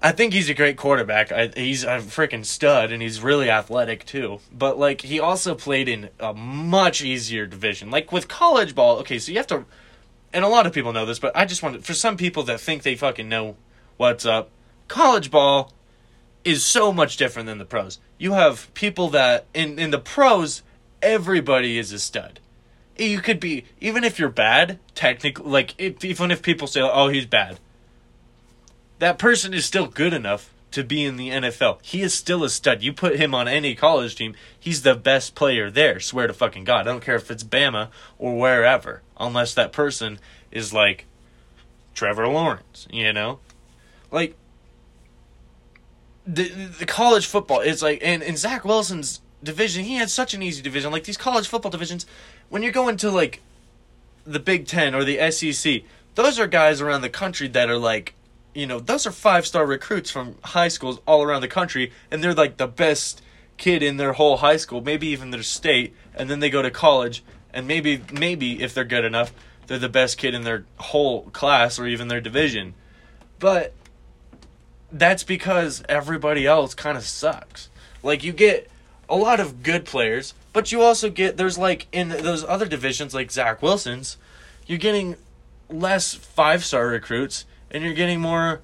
I 0.00 0.12
think 0.12 0.32
he's 0.32 0.48
a 0.48 0.54
great 0.54 0.76
quarterback. 0.76 1.32
I, 1.32 1.48
he's 1.56 1.82
a 1.82 1.98
freaking 1.98 2.44
stud, 2.44 2.92
and 2.92 3.02
he's 3.02 3.20
really 3.20 3.50
athletic 3.50 4.04
too. 4.04 4.40
But 4.52 4.78
like, 4.78 5.00
he 5.00 5.18
also 5.18 5.54
played 5.54 5.88
in 5.88 6.10
a 6.20 6.32
much 6.32 7.02
easier 7.02 7.46
division. 7.46 7.90
Like 7.90 8.12
with 8.12 8.28
college 8.28 8.74
ball, 8.74 8.98
okay, 8.98 9.18
so 9.18 9.32
you 9.32 9.38
have 9.38 9.48
to, 9.48 9.64
and 10.32 10.44
a 10.44 10.48
lot 10.48 10.66
of 10.66 10.72
people 10.72 10.92
know 10.92 11.04
this, 11.04 11.18
but 11.18 11.36
I 11.36 11.44
just 11.44 11.62
want 11.62 11.76
to, 11.76 11.82
for 11.82 11.94
some 11.94 12.16
people 12.16 12.44
that 12.44 12.60
think 12.60 12.82
they 12.82 12.94
fucking 12.94 13.28
know 13.28 13.56
what's 13.98 14.24
up, 14.24 14.50
college 14.88 15.30
ball 15.30 15.74
is 16.44 16.64
so 16.64 16.90
much 16.90 17.18
different 17.18 17.46
than 17.46 17.58
the 17.58 17.66
pros. 17.66 17.98
You 18.16 18.32
have 18.32 18.72
people 18.72 19.10
that 19.10 19.44
in 19.52 19.78
in 19.78 19.90
the 19.90 19.98
pros, 19.98 20.62
everybody 21.02 21.78
is 21.78 21.92
a 21.92 21.98
stud. 21.98 22.40
You 22.96 23.20
could 23.20 23.38
be 23.38 23.64
even 23.80 24.02
if 24.02 24.18
you're 24.18 24.30
bad, 24.30 24.78
technically, 24.94 25.44
like 25.44 25.74
if, 25.76 26.02
even 26.02 26.30
if 26.30 26.40
people 26.40 26.66
say, 26.66 26.80
"Oh, 26.80 27.08
he's 27.08 27.26
bad." 27.26 27.60
that 28.98 29.18
person 29.18 29.54
is 29.54 29.64
still 29.64 29.86
good 29.86 30.12
enough 30.12 30.52
to 30.70 30.84
be 30.84 31.04
in 31.04 31.16
the 31.16 31.30
NFL. 31.30 31.78
He 31.82 32.02
is 32.02 32.12
still 32.12 32.44
a 32.44 32.50
stud. 32.50 32.82
You 32.82 32.92
put 32.92 33.16
him 33.16 33.34
on 33.34 33.48
any 33.48 33.74
college 33.74 34.16
team, 34.16 34.34
he's 34.58 34.82
the 34.82 34.94
best 34.94 35.34
player 35.34 35.70
there. 35.70 35.98
Swear 35.98 36.26
to 36.26 36.34
fucking 36.34 36.64
God. 36.64 36.80
I 36.86 36.90
don't 36.90 37.02
care 37.02 37.16
if 37.16 37.30
it's 37.30 37.44
Bama 37.44 37.88
or 38.18 38.36
wherever, 38.36 39.02
unless 39.18 39.54
that 39.54 39.72
person 39.72 40.18
is 40.50 40.72
like 40.72 41.06
Trevor 41.94 42.28
Lawrence, 42.28 42.86
you 42.90 43.12
know? 43.12 43.38
Like, 44.10 44.36
the, 46.26 46.48
the 46.48 46.86
college 46.86 47.26
football 47.26 47.60
is 47.60 47.82
like, 47.82 48.00
and, 48.02 48.22
and 48.22 48.36
Zach 48.36 48.64
Wilson's 48.64 49.20
division, 49.42 49.84
he 49.84 49.96
had 49.96 50.10
such 50.10 50.34
an 50.34 50.42
easy 50.42 50.62
division. 50.62 50.92
Like, 50.92 51.04
these 51.04 51.16
college 51.16 51.48
football 51.48 51.70
divisions, 51.70 52.06
when 52.48 52.62
you're 52.62 52.72
going 52.72 52.96
to 52.98 53.10
like 53.10 53.40
the 54.24 54.40
Big 54.40 54.66
Ten 54.66 54.94
or 54.94 55.04
the 55.04 55.30
SEC, 55.30 55.82
those 56.14 56.38
are 56.38 56.46
guys 56.46 56.80
around 56.80 57.02
the 57.02 57.08
country 57.08 57.48
that 57.48 57.70
are 57.70 57.78
like 57.78 58.14
you 58.58 58.66
know, 58.66 58.80
those 58.80 59.06
are 59.06 59.12
five 59.12 59.46
star 59.46 59.64
recruits 59.64 60.10
from 60.10 60.34
high 60.42 60.66
schools 60.66 61.00
all 61.06 61.22
around 61.22 61.42
the 61.42 61.48
country, 61.48 61.92
and 62.10 62.22
they're 62.24 62.34
like 62.34 62.56
the 62.56 62.66
best 62.66 63.22
kid 63.56 63.84
in 63.84 63.98
their 63.98 64.14
whole 64.14 64.38
high 64.38 64.56
school, 64.56 64.80
maybe 64.80 65.06
even 65.08 65.30
their 65.30 65.44
state, 65.44 65.94
and 66.12 66.28
then 66.28 66.40
they 66.40 66.50
go 66.50 66.60
to 66.60 66.70
college, 66.70 67.22
and 67.52 67.68
maybe, 67.68 68.02
maybe 68.12 68.60
if 68.60 68.74
they're 68.74 68.84
good 68.84 69.04
enough, 69.04 69.32
they're 69.68 69.78
the 69.78 69.88
best 69.88 70.18
kid 70.18 70.34
in 70.34 70.42
their 70.42 70.64
whole 70.78 71.22
class 71.30 71.78
or 71.78 71.86
even 71.86 72.08
their 72.08 72.20
division. 72.20 72.74
But 73.38 73.72
that's 74.90 75.24
because 75.24 75.82
everybody 75.88 76.46
else 76.46 76.74
kind 76.74 76.96
of 76.96 77.04
sucks. 77.04 77.68
Like, 78.02 78.24
you 78.24 78.32
get 78.32 78.70
a 79.08 79.16
lot 79.16 79.40
of 79.40 79.62
good 79.62 79.84
players, 79.84 80.34
but 80.52 80.70
you 80.72 80.82
also 80.82 81.10
get, 81.10 81.36
there's 81.36 81.58
like 81.58 81.86
in 81.92 82.08
those 82.08 82.44
other 82.44 82.66
divisions, 82.66 83.14
like 83.14 83.30
Zach 83.30 83.62
Wilson's, 83.62 84.16
you're 84.66 84.78
getting 84.78 85.16
less 85.68 86.14
five 86.14 86.64
star 86.64 86.88
recruits 86.88 87.44
and 87.70 87.82
you're 87.82 87.94
getting 87.94 88.20
more 88.20 88.60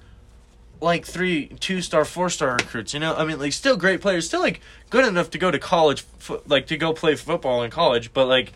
like 0.81 1.05
three, 1.05 1.47
two 1.59 1.81
star, 1.81 2.05
four 2.05 2.29
star 2.29 2.53
recruits. 2.53 2.93
You 2.93 2.99
know, 2.99 3.15
I 3.15 3.25
mean, 3.25 3.39
like 3.39 3.53
still 3.53 3.77
great 3.77 4.01
players, 4.01 4.27
still 4.27 4.41
like 4.41 4.61
good 4.89 5.05
enough 5.05 5.29
to 5.31 5.37
go 5.37 5.51
to 5.51 5.59
college, 5.59 6.01
fo- 6.01 6.41
like 6.45 6.67
to 6.67 6.77
go 6.77 6.93
play 6.93 7.15
football 7.15 7.63
in 7.63 7.71
college, 7.71 8.13
but 8.13 8.27
like 8.27 8.53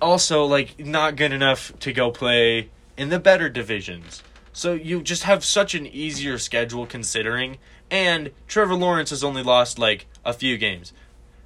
also 0.00 0.44
like 0.44 0.78
not 0.78 1.16
good 1.16 1.32
enough 1.32 1.72
to 1.80 1.92
go 1.92 2.10
play 2.10 2.70
in 2.96 3.08
the 3.08 3.18
better 3.18 3.48
divisions. 3.48 4.22
So 4.52 4.74
you 4.74 5.02
just 5.02 5.22
have 5.22 5.44
such 5.44 5.74
an 5.74 5.86
easier 5.86 6.38
schedule 6.38 6.86
considering, 6.86 7.58
and 7.90 8.30
Trevor 8.46 8.74
Lawrence 8.74 9.10
has 9.10 9.24
only 9.24 9.42
lost 9.42 9.78
like 9.78 10.06
a 10.24 10.32
few 10.32 10.58
games. 10.58 10.92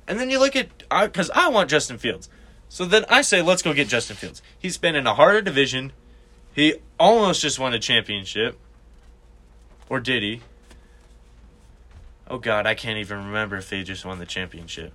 And 0.09 0.19
then 0.19 0.31
you 0.31 0.39
look 0.39 0.57
at 0.57 0.79
because 0.89 1.31
I, 1.31 1.47
I 1.47 1.49
want 1.49 1.71
Justin 1.71 1.99
Fields. 1.99 2.29
So 2.69 2.85
then 2.85 3.05
I 3.09 3.23
say, 3.23 3.43
let's 3.43 3.63
go 3.63 3.73
get 3.73 3.89
Justin 3.89 4.17
Fields. 4.17 4.43
He's 4.59 4.77
been 4.77 4.97
in 4.97 5.07
a 5.07 5.15
harder 5.15 5.41
division. 5.41 5.93
He 6.55 6.75
almost 6.99 7.43
just 7.43 7.59
won 7.59 7.75
a 7.75 7.79
championship. 7.79 8.59
Or 9.89 10.01
did 10.01 10.23
he? 10.23 10.41
Oh 12.29 12.39
god, 12.39 12.67
I 12.67 12.75
can't 12.75 12.99
even 12.99 13.19
remember 13.19 13.57
if 13.57 13.71
they 13.71 13.85
just 13.85 14.05
won 14.05 14.19
the 14.19 14.27
championship. 14.27 14.93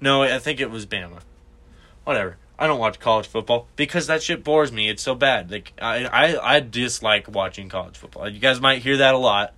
No, 0.00 0.22
I 0.22 0.38
think 0.38 0.60
it 0.60 0.70
was 0.70 0.86
Bama. 0.86 1.20
Whatever. 2.04 2.36
I 2.60 2.66
don't 2.66 2.78
watch 2.78 3.00
college 3.00 3.26
football 3.26 3.68
because 3.74 4.06
that 4.08 4.22
shit 4.22 4.44
bores 4.44 4.70
me. 4.70 4.90
It's 4.90 5.02
so 5.02 5.14
bad. 5.14 5.50
Like 5.50 5.72
I, 5.80 6.04
I, 6.04 6.56
I 6.56 6.60
dislike 6.60 7.26
watching 7.26 7.70
college 7.70 7.96
football. 7.96 8.28
You 8.28 8.38
guys 8.38 8.60
might 8.60 8.82
hear 8.82 8.98
that 8.98 9.14
a 9.14 9.18
lot 9.18 9.54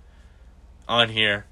on 0.87 1.09
here, 1.09 1.45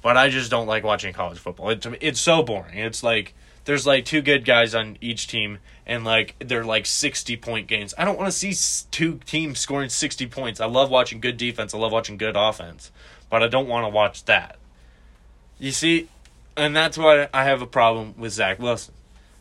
but 0.00 0.16
I 0.16 0.28
just 0.28 0.48
don't 0.48 0.68
like 0.68 0.84
watching 0.84 1.12
college 1.12 1.40
football. 1.40 1.70
It's 1.70 1.86
it's 2.00 2.20
so 2.20 2.44
boring. 2.44 2.78
It's 2.78 3.02
like 3.02 3.34
there's 3.64 3.84
like 3.84 4.04
two 4.04 4.22
good 4.22 4.44
guys 4.44 4.72
on 4.72 4.96
each 5.00 5.26
team 5.26 5.58
and 5.86 6.04
like 6.04 6.36
they're 6.38 6.64
like 6.64 6.86
60 6.86 7.36
point 7.38 7.66
games. 7.66 7.92
I 7.98 8.04
don't 8.04 8.16
want 8.16 8.32
to 8.32 8.54
see 8.54 8.86
two 8.92 9.18
teams 9.26 9.58
scoring 9.58 9.88
60 9.88 10.26
points. 10.28 10.60
I 10.60 10.66
love 10.66 10.88
watching 10.88 11.20
good 11.20 11.36
defense. 11.36 11.74
I 11.74 11.78
love 11.78 11.90
watching 11.90 12.16
good 12.16 12.36
offense, 12.36 12.92
but 13.28 13.42
I 13.42 13.48
don't 13.48 13.66
want 13.66 13.84
to 13.86 13.88
watch 13.88 14.24
that. 14.26 14.56
You 15.58 15.72
see, 15.72 16.08
and 16.56 16.76
that's 16.76 16.96
why 16.96 17.28
I 17.34 17.42
have 17.42 17.60
a 17.60 17.66
problem 17.66 18.14
with 18.16 18.32
Zach 18.32 18.60
Wilson 18.60 18.94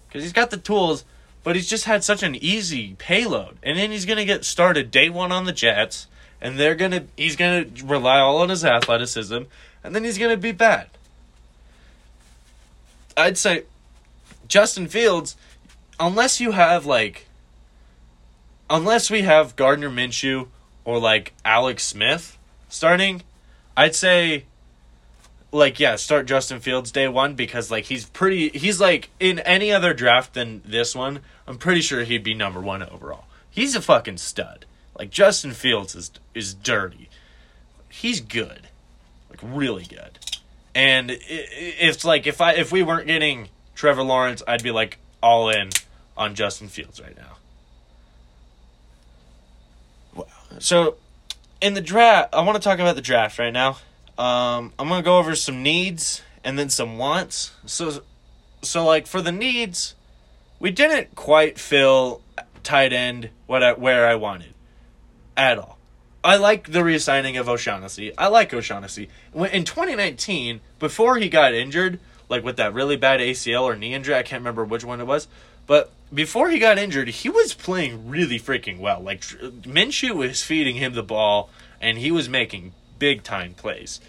because 0.08 0.24
he's 0.24 0.34
got 0.34 0.50
the 0.50 0.58
tools, 0.58 1.06
but 1.43 1.56
he's 1.56 1.69
just 1.69 1.86
had 1.86 2.04
such 2.04 2.23
an 2.23 2.36
easy 2.36 2.95
payload, 2.97 3.58
and 3.63 3.78
then 3.78 3.91
he's 3.91 4.06
gonna 4.06 4.25
get 4.25 4.45
started 4.45 4.91
day 4.91 5.10
one 5.10 5.32
on 5.32 5.45
the 5.45 5.52
Jets, 5.52 6.08
and 6.41 6.60
they're 6.60 6.75
gonna 6.75 7.06
he's 7.17 7.36
gonna 7.36 7.65
rely 7.84 8.19
all 8.19 8.38
on 8.38 8.49
his 8.49 8.65
athleticism, 8.65 9.43
and 9.84 9.95
then 9.95 10.04
he's 10.04 10.17
gonna 10.17 10.38
be 10.38 10.52
bad. 10.52 10.89
I'd 13.15 13.38
say 13.38 13.63
Justin 14.47 14.88
Fields, 14.88 15.36
unless 15.99 16.39
you 16.39 16.52
have 16.52 16.86
like, 16.86 17.28
unless 18.69 19.12
we 19.12 19.21
have 19.21 19.56
Gardner 19.56 19.89
Minshew 19.89 20.47
or 20.86 20.99
like 20.99 21.34
Alex 21.45 21.86
Smith 21.86 22.38
starting, 22.69 23.21
I'd 23.75 23.95
say, 23.95 24.45
like 25.51 25.79
yeah, 25.79 25.95
start 25.95 26.25
Justin 26.25 26.59
Fields 26.59 26.91
day 26.91 27.07
one 27.07 27.35
because 27.35 27.71
like 27.71 27.85
he's 27.85 28.05
pretty. 28.05 28.49
He's 28.49 28.79
like 28.79 29.09
in 29.19 29.39
any 29.39 29.71
other 29.71 29.93
draft 29.93 30.33
than 30.33 30.62
this 30.65 30.95
one. 30.95 31.21
I'm 31.47 31.57
pretty 31.57 31.81
sure 31.81 32.03
he'd 32.03 32.23
be 32.23 32.33
number 32.33 32.59
one 32.59 32.83
overall. 32.83 33.25
He's 33.49 33.75
a 33.75 33.81
fucking 33.81 34.17
stud. 34.17 34.65
Like 34.97 35.09
Justin 35.09 35.51
Fields 35.51 35.95
is 35.95 36.12
is 36.35 36.53
dirty. 36.53 37.09
He's 37.89 38.21
good, 38.21 38.67
like 39.29 39.39
really 39.43 39.85
good. 39.85 40.19
And 40.75 41.12
it, 41.12 41.21
it's 41.27 42.05
like 42.05 42.27
if 42.27 42.41
I 42.41 42.53
if 42.53 42.71
we 42.71 42.83
weren't 42.83 43.07
getting 43.07 43.49
Trevor 43.75 44.03
Lawrence, 44.03 44.43
I'd 44.47 44.63
be 44.63 44.71
like 44.71 44.99
all 45.23 45.49
in 45.49 45.69
on 46.15 46.35
Justin 46.35 46.67
Fields 46.67 47.01
right 47.01 47.17
now. 47.17 47.38
Wow. 50.13 50.25
So, 50.59 50.95
in 51.62 51.73
the 51.73 51.81
draft, 51.81 52.33
I 52.33 52.41
want 52.41 52.57
to 52.57 52.62
talk 52.62 52.79
about 52.79 52.95
the 52.95 53.01
draft 53.01 53.39
right 53.39 53.53
now. 53.53 53.77
Um, 54.19 54.73
I'm 54.77 54.89
gonna 54.89 55.01
go 55.01 55.17
over 55.17 55.34
some 55.34 55.63
needs 55.63 56.21
and 56.43 56.60
then 56.60 56.69
some 56.69 56.97
wants. 56.97 57.53
So, 57.65 58.03
so 58.62 58.86
like 58.86 59.08
for 59.08 59.21
the 59.21 59.32
needs, 59.32 59.95
we 60.60 60.71
didn't 60.71 61.15
quite 61.15 61.58
fill 61.58 62.21
tight 62.62 62.91
end 62.91 63.29
what 63.47 63.63
I, 63.63 63.73
where 63.73 64.08
I 64.08 64.15
wanted 64.15 64.53
at 65.38 65.58
all. 65.58 65.79
I 66.21 66.36
like 66.36 66.71
the 66.71 66.79
reassigning 66.79 67.39
of 67.39 67.47
O'Shaughnessy. 67.47 68.15
I 68.17 68.27
like 68.27 68.53
O'Shaughnessy. 68.53 69.08
In 69.34 69.63
2019, 69.63 70.60
before 70.77 71.17
he 71.17 71.29
got 71.29 71.53
injured, 71.53 71.97
like 72.27 72.43
with 72.43 72.58
that 72.58 72.73
really 72.73 72.97
bad 72.97 73.21
ACL 73.21 73.63
or 73.63 73.75
knee 73.75 73.93
injury. 73.93 74.15
I 74.15 74.23
can't 74.23 74.41
remember 74.41 74.65
which 74.65 74.84
one 74.84 74.99
it 74.99 75.08
was, 75.08 75.27
but 75.65 75.91
before 76.13 76.49
he 76.49 76.60
got 76.60 76.77
injured, 76.77 77.08
he 77.08 77.29
was 77.29 77.53
playing 77.53 78.10
really 78.10 78.39
freaking 78.39 78.79
well. 78.79 79.01
Like 79.01 79.21
Minshew 79.21 80.13
was 80.13 80.43
feeding 80.43 80.75
him 80.75 80.93
the 80.93 81.03
ball, 81.03 81.49
and 81.79 81.97
he 81.97 82.12
was 82.12 82.27
making 82.27 82.73
big 82.99 83.23
time 83.23 83.53
plays. 83.53 83.99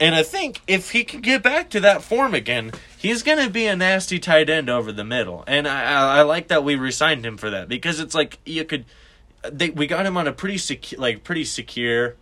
And 0.00 0.14
I 0.14 0.22
think 0.22 0.60
if 0.68 0.92
he 0.92 1.02
can 1.02 1.20
get 1.20 1.42
back 1.42 1.70
to 1.70 1.80
that 1.80 2.02
form 2.02 2.32
again, 2.32 2.70
he's 2.96 3.24
going 3.24 3.44
to 3.44 3.50
be 3.50 3.66
a 3.66 3.74
nasty 3.74 4.20
tight 4.20 4.48
end 4.48 4.70
over 4.70 4.92
the 4.92 5.04
middle. 5.04 5.42
And 5.48 5.66
I, 5.66 5.82
I, 5.82 6.18
I 6.18 6.22
like 6.22 6.48
that 6.48 6.62
we 6.62 6.76
resigned 6.76 7.26
him 7.26 7.36
for 7.36 7.50
that 7.50 7.68
because 7.68 7.98
it's 7.98 8.14
like 8.14 8.38
you 8.44 8.64
could, 8.64 8.84
they, 9.50 9.70
we 9.70 9.88
got 9.88 10.06
him 10.06 10.16
on 10.16 10.28
a 10.28 10.32
pretty 10.32 10.58
secure, 10.58 11.00
like 11.00 11.24
pretty 11.24 11.44
secure 11.44 12.14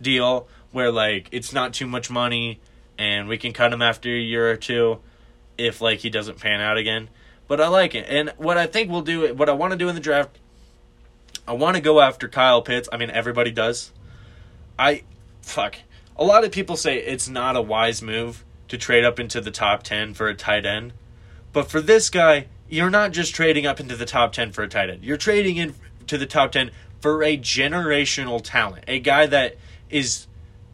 deal 0.00 0.46
where 0.72 0.90
like 0.90 1.28
it's 1.32 1.52
not 1.52 1.72
too 1.72 1.86
much 1.86 2.10
money, 2.10 2.60
and 2.98 3.28
we 3.28 3.38
can 3.38 3.52
cut 3.52 3.72
him 3.72 3.82
after 3.82 4.08
a 4.08 4.18
year 4.18 4.50
or 4.50 4.56
two, 4.56 4.98
if 5.56 5.80
like 5.80 6.00
he 6.00 6.10
doesn't 6.10 6.40
pan 6.40 6.60
out 6.60 6.76
again. 6.76 7.08
But 7.46 7.60
I 7.60 7.68
like 7.68 7.94
it, 7.94 8.06
and 8.08 8.30
what 8.36 8.58
I 8.58 8.66
think 8.66 8.90
we'll 8.90 9.02
do, 9.02 9.34
what 9.34 9.48
I 9.48 9.52
want 9.52 9.72
to 9.72 9.76
do 9.76 9.88
in 9.88 9.94
the 9.94 10.00
draft, 10.00 10.38
I 11.46 11.52
want 11.52 11.76
to 11.76 11.82
go 11.82 12.00
after 12.00 12.28
Kyle 12.28 12.62
Pitts. 12.62 12.88
I 12.92 12.96
mean, 12.96 13.10
everybody 13.10 13.50
does. 13.50 13.92
I, 14.78 15.02
fuck 15.42 15.76
a 16.16 16.24
lot 16.24 16.44
of 16.44 16.52
people 16.52 16.76
say 16.76 16.98
it's 16.98 17.28
not 17.28 17.56
a 17.56 17.62
wise 17.62 18.02
move 18.02 18.44
to 18.68 18.78
trade 18.78 19.04
up 19.04 19.18
into 19.18 19.40
the 19.40 19.50
top 19.50 19.82
10 19.82 20.14
for 20.14 20.28
a 20.28 20.34
tight 20.34 20.64
end. 20.64 20.92
But 21.52 21.70
for 21.70 21.80
this 21.80 22.10
guy, 22.10 22.46
you're 22.68 22.90
not 22.90 23.12
just 23.12 23.34
trading 23.34 23.66
up 23.66 23.80
into 23.80 23.96
the 23.96 24.06
top 24.06 24.32
10 24.32 24.52
for 24.52 24.62
a 24.62 24.68
tight 24.68 24.90
end. 24.90 25.04
You're 25.04 25.16
trading 25.16 25.56
into 25.56 26.18
the 26.18 26.26
top 26.26 26.52
10 26.52 26.70
for 27.00 27.22
a 27.22 27.36
generational 27.36 28.40
talent. 28.42 28.84
A 28.88 29.00
guy 29.00 29.26
that 29.26 29.56
is 29.90 30.26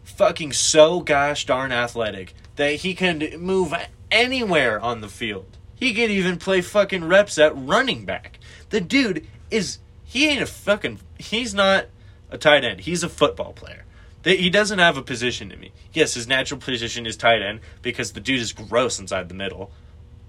fucking 0.04 0.52
so 0.52 1.00
gosh 1.00 1.46
darn 1.46 1.72
athletic 1.72 2.34
that 2.56 2.76
he 2.76 2.94
can 2.94 3.18
move 3.38 3.74
anywhere 4.10 4.80
on 4.80 5.00
the 5.00 5.08
field. 5.08 5.56
He 5.74 5.94
can 5.94 6.10
even 6.10 6.38
play 6.38 6.60
fucking 6.60 7.04
reps 7.04 7.38
at 7.38 7.56
running 7.56 8.04
back. 8.04 8.38
The 8.70 8.80
dude 8.80 9.26
is 9.50 9.78
he 10.04 10.28
ain't 10.28 10.42
a 10.42 10.46
fucking 10.46 11.00
he's 11.18 11.54
not 11.54 11.86
a 12.30 12.38
tight 12.38 12.64
end. 12.64 12.80
He's 12.80 13.02
a 13.02 13.08
football 13.08 13.52
player. 13.52 13.84
He 14.24 14.50
doesn't 14.50 14.78
have 14.78 14.96
a 14.96 15.02
position 15.02 15.48
to 15.50 15.56
me. 15.56 15.72
Yes, 15.92 16.14
his 16.14 16.26
natural 16.26 16.60
position 16.60 17.06
is 17.06 17.16
tight 17.16 17.40
end 17.40 17.60
because 17.82 18.12
the 18.12 18.20
dude 18.20 18.40
is 18.40 18.52
gross 18.52 18.98
inside 18.98 19.28
the 19.28 19.34
middle, 19.34 19.70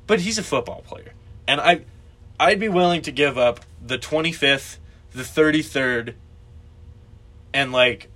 but 0.07 0.21
he's 0.21 0.37
a 0.37 0.43
football 0.43 0.81
player, 0.81 1.13
and 1.47 1.59
I, 1.59 1.81
I'd 2.39 2.59
be 2.59 2.69
willing 2.69 3.01
to 3.03 3.11
give 3.11 3.37
up 3.37 3.61
the 3.85 3.97
twenty 3.97 4.31
fifth, 4.31 4.79
the 5.11 5.23
thirty 5.23 5.61
third, 5.61 6.15
and 7.53 7.71
like 7.71 8.09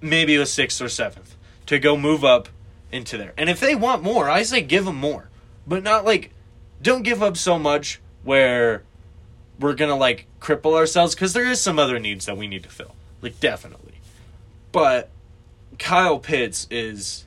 maybe 0.00 0.36
a 0.36 0.46
sixth 0.46 0.80
or 0.80 0.88
seventh 0.88 1.36
to 1.66 1.78
go 1.78 1.96
move 1.96 2.24
up 2.24 2.48
into 2.90 3.16
there. 3.16 3.34
And 3.36 3.48
if 3.48 3.60
they 3.60 3.74
want 3.74 4.02
more, 4.02 4.28
I 4.28 4.42
say 4.42 4.62
give 4.62 4.86
them 4.86 4.96
more, 4.96 5.28
but 5.66 5.82
not 5.82 6.04
like 6.04 6.32
don't 6.80 7.02
give 7.02 7.22
up 7.22 7.36
so 7.36 7.58
much 7.58 8.00
where 8.24 8.82
we're 9.60 9.74
gonna 9.74 9.96
like 9.96 10.26
cripple 10.40 10.74
ourselves 10.74 11.14
because 11.14 11.34
there 11.34 11.46
is 11.46 11.60
some 11.60 11.78
other 11.78 11.98
needs 11.98 12.26
that 12.26 12.36
we 12.36 12.48
need 12.48 12.62
to 12.64 12.68
fill. 12.68 12.94
Like 13.20 13.38
definitely. 13.38 13.92
But 14.72 15.10
Kyle 15.78 16.18
Pitts 16.18 16.66
is 16.70 17.26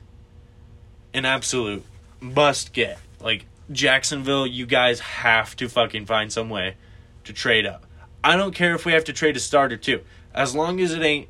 an 1.14 1.24
absolute 1.24 1.84
must 2.20 2.72
get. 2.72 2.98
Like 3.20 3.46
Jacksonville, 3.70 4.46
you 4.46 4.66
guys 4.66 5.00
have 5.00 5.56
to 5.56 5.68
fucking 5.68 6.06
find 6.06 6.32
some 6.32 6.50
way 6.50 6.76
to 7.24 7.32
trade 7.32 7.66
up. 7.66 7.86
I 8.22 8.36
don't 8.36 8.54
care 8.54 8.74
if 8.74 8.84
we 8.84 8.92
have 8.92 9.04
to 9.04 9.12
trade 9.12 9.36
a 9.36 9.40
starter 9.40 9.76
too. 9.76 10.02
As 10.34 10.54
long 10.54 10.80
as 10.80 10.92
it 10.92 11.02
ain't 11.02 11.28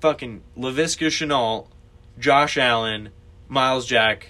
fucking 0.00 0.42
Laviska 0.56 1.06
Shenault, 1.06 1.68
Josh 2.18 2.58
Allen, 2.58 3.10
Myles 3.48 3.86
Jack, 3.86 4.28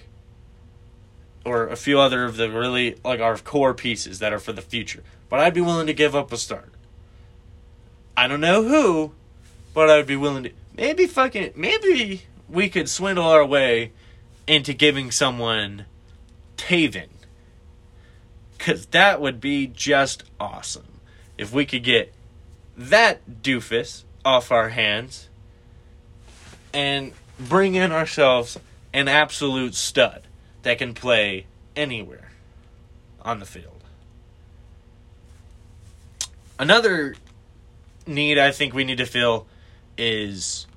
or 1.43 1.67
a 1.67 1.75
few 1.75 1.99
other 1.99 2.25
of 2.25 2.37
the 2.37 2.49
really 2.49 2.97
like 3.03 3.19
our 3.19 3.37
core 3.37 3.73
pieces 3.73 4.19
that 4.19 4.33
are 4.33 4.39
for 4.39 4.53
the 4.53 4.61
future. 4.61 5.03
But 5.29 5.39
I'd 5.39 5.53
be 5.53 5.61
willing 5.61 5.87
to 5.87 5.93
give 5.93 6.15
up 6.15 6.31
a 6.31 6.37
starter. 6.37 6.71
I 8.15 8.27
don't 8.27 8.41
know 8.41 8.63
who, 8.63 9.11
but 9.73 9.89
I 9.89 9.97
would 9.97 10.07
be 10.07 10.15
willing 10.15 10.43
to 10.43 10.51
maybe 10.77 11.07
fucking 11.07 11.51
maybe 11.55 12.23
we 12.49 12.69
could 12.69 12.89
swindle 12.89 13.25
our 13.25 13.45
way 13.45 13.91
into 14.47 14.73
giving 14.73 15.11
someone 15.11 15.85
Taven. 16.57 17.09
Cause 18.59 18.85
that 18.87 19.21
would 19.21 19.39
be 19.39 19.67
just 19.67 20.23
awesome. 20.39 20.99
If 21.37 21.51
we 21.53 21.65
could 21.65 21.83
get 21.83 22.13
that 22.77 23.43
doofus 23.43 24.03
off 24.23 24.51
our 24.51 24.69
hands 24.69 25.29
and 26.73 27.11
bring 27.39 27.75
in 27.75 27.91
ourselves 27.91 28.57
an 28.93 29.07
absolute 29.07 29.75
stud 29.75 30.23
that 30.63 30.77
can 30.77 30.93
play 30.93 31.45
anywhere 31.75 32.31
on 33.21 33.39
the 33.39 33.45
field. 33.45 33.83
Another 36.57 37.15
need 38.07 38.37
I 38.37 38.51
think 38.51 38.73
we 38.73 38.83
need 38.83 38.97
to 38.99 39.05
fill 39.05 39.47
is 39.97 40.67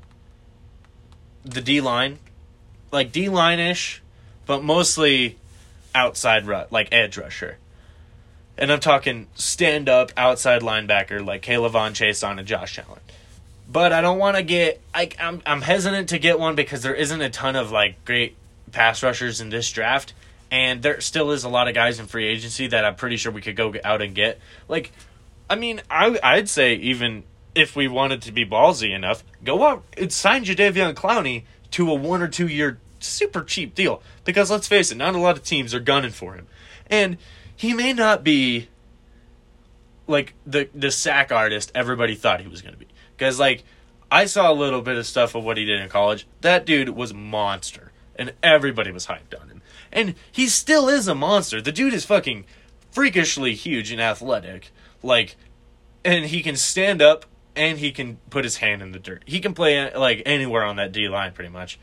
the 1.44 1.60
D 1.60 1.80
line, 1.80 2.18
like 2.92 3.12
D 3.12 3.28
line 3.28 3.58
ish, 3.58 4.02
but 4.46 4.62
mostly 4.62 5.38
outside 5.94 6.46
rut, 6.46 6.72
like 6.72 6.88
edge 6.92 7.16
rusher. 7.16 7.58
And 8.56 8.72
I'm 8.72 8.80
talking 8.80 9.28
stand 9.34 9.88
up 9.88 10.10
outside 10.16 10.62
linebacker 10.62 11.24
like 11.24 11.42
K'Lavon 11.42 11.92
Chaisson 11.92 12.38
and 12.38 12.46
Josh 12.46 12.78
Allen. 12.78 13.00
But 13.70 13.92
I 13.92 14.00
don't 14.00 14.18
want 14.18 14.36
to 14.36 14.42
get 14.42 14.80
like 14.94 15.16
I'm 15.20 15.42
I'm 15.46 15.62
hesitant 15.62 16.08
to 16.10 16.18
get 16.18 16.40
one 16.40 16.54
because 16.54 16.82
there 16.82 16.94
isn't 16.94 17.20
a 17.20 17.30
ton 17.30 17.54
of 17.54 17.70
like 17.70 18.04
great 18.04 18.34
pass 18.72 19.02
rushers 19.02 19.40
in 19.40 19.50
this 19.50 19.70
draft, 19.70 20.14
and 20.50 20.82
there 20.82 21.00
still 21.00 21.30
is 21.30 21.44
a 21.44 21.48
lot 21.48 21.68
of 21.68 21.74
guys 21.74 22.00
in 22.00 22.06
free 22.06 22.26
agency 22.26 22.66
that 22.68 22.84
I'm 22.84 22.96
pretty 22.96 23.16
sure 23.16 23.30
we 23.30 23.42
could 23.42 23.56
go 23.56 23.74
out 23.84 24.02
and 24.02 24.14
get. 24.14 24.38
Like, 24.68 24.90
I 25.48 25.54
mean, 25.54 25.82
I 25.90 26.18
I'd 26.22 26.48
say 26.48 26.74
even 26.74 27.24
if 27.54 27.74
we 27.74 27.88
wanted 27.88 28.22
to 28.22 28.32
be 28.32 28.44
ballsy 28.44 28.94
enough, 28.94 29.24
go 29.44 29.66
out 29.66 29.84
and 29.96 30.12
sign 30.12 30.44
Jadeveon 30.44 30.94
Clowney 30.94 31.44
to 31.72 31.90
a 31.90 31.94
one 31.94 32.22
or 32.22 32.28
two 32.28 32.46
year 32.46 32.78
super 33.00 33.42
cheap 33.42 33.74
deal. 33.74 34.02
Because 34.24 34.50
let's 34.50 34.68
face 34.68 34.90
it, 34.90 34.96
not 34.96 35.14
a 35.14 35.18
lot 35.18 35.36
of 35.36 35.44
teams 35.44 35.74
are 35.74 35.80
gunning 35.80 36.10
for 36.10 36.34
him. 36.34 36.46
And 36.90 37.18
he 37.54 37.74
may 37.74 37.92
not 37.92 38.24
be 38.24 38.68
like 40.06 40.34
the 40.46 40.68
the 40.74 40.90
sack 40.90 41.30
artist 41.30 41.70
everybody 41.74 42.14
thought 42.14 42.40
he 42.40 42.48
was 42.48 42.62
going 42.62 42.74
to 42.74 42.78
be. 42.78 42.88
Because 43.16 43.38
like 43.38 43.64
I 44.10 44.24
saw 44.24 44.50
a 44.50 44.54
little 44.54 44.80
bit 44.80 44.96
of 44.96 45.06
stuff 45.06 45.34
of 45.34 45.44
what 45.44 45.56
he 45.56 45.64
did 45.64 45.80
in 45.80 45.88
college. 45.88 46.26
That 46.40 46.64
dude 46.64 46.90
was 46.90 47.12
monster, 47.12 47.92
and 48.16 48.32
everybody 48.42 48.90
was 48.90 49.06
hyped 49.06 49.38
on 49.38 49.48
him. 49.48 49.62
And 49.92 50.14
he 50.32 50.46
still 50.46 50.88
is 50.88 51.08
a 51.08 51.14
monster. 51.14 51.60
The 51.60 51.72
dude 51.72 51.94
is 51.94 52.04
fucking 52.04 52.46
freakishly 52.90 53.54
huge 53.54 53.90
and 53.90 54.00
athletic. 54.00 54.70
Like, 55.02 55.36
and 56.04 56.26
he 56.26 56.42
can 56.42 56.56
stand 56.56 57.02
up 57.02 57.26
and 57.58 57.78
he 57.78 57.90
can 57.90 58.18
put 58.30 58.44
his 58.44 58.58
hand 58.58 58.80
in 58.80 58.92
the 58.92 58.98
dirt. 58.98 59.24
He 59.26 59.40
can 59.40 59.52
play 59.52 59.78
uh, 59.78 59.98
like 59.98 60.22
anywhere 60.24 60.64
on 60.64 60.76
that 60.76 60.92
D 60.92 61.08
line 61.08 61.32
pretty 61.32 61.50
much. 61.50 61.78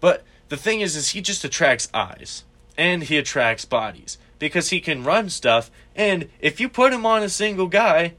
But 0.00 0.22
the 0.48 0.56
thing 0.56 0.80
is 0.80 0.96
is 0.96 1.10
he 1.10 1.20
just 1.20 1.44
attracts 1.44 1.88
eyes 1.92 2.44
and 2.78 3.02
he 3.02 3.18
attracts 3.18 3.64
bodies 3.64 4.16
because 4.38 4.70
he 4.70 4.80
can 4.80 5.04
run 5.04 5.28
stuff 5.28 5.70
and 5.94 6.28
if 6.40 6.60
you 6.60 6.68
put 6.68 6.92
him 6.92 7.04
on 7.04 7.22
a 7.22 7.28
single 7.28 7.66
guy 7.66 8.14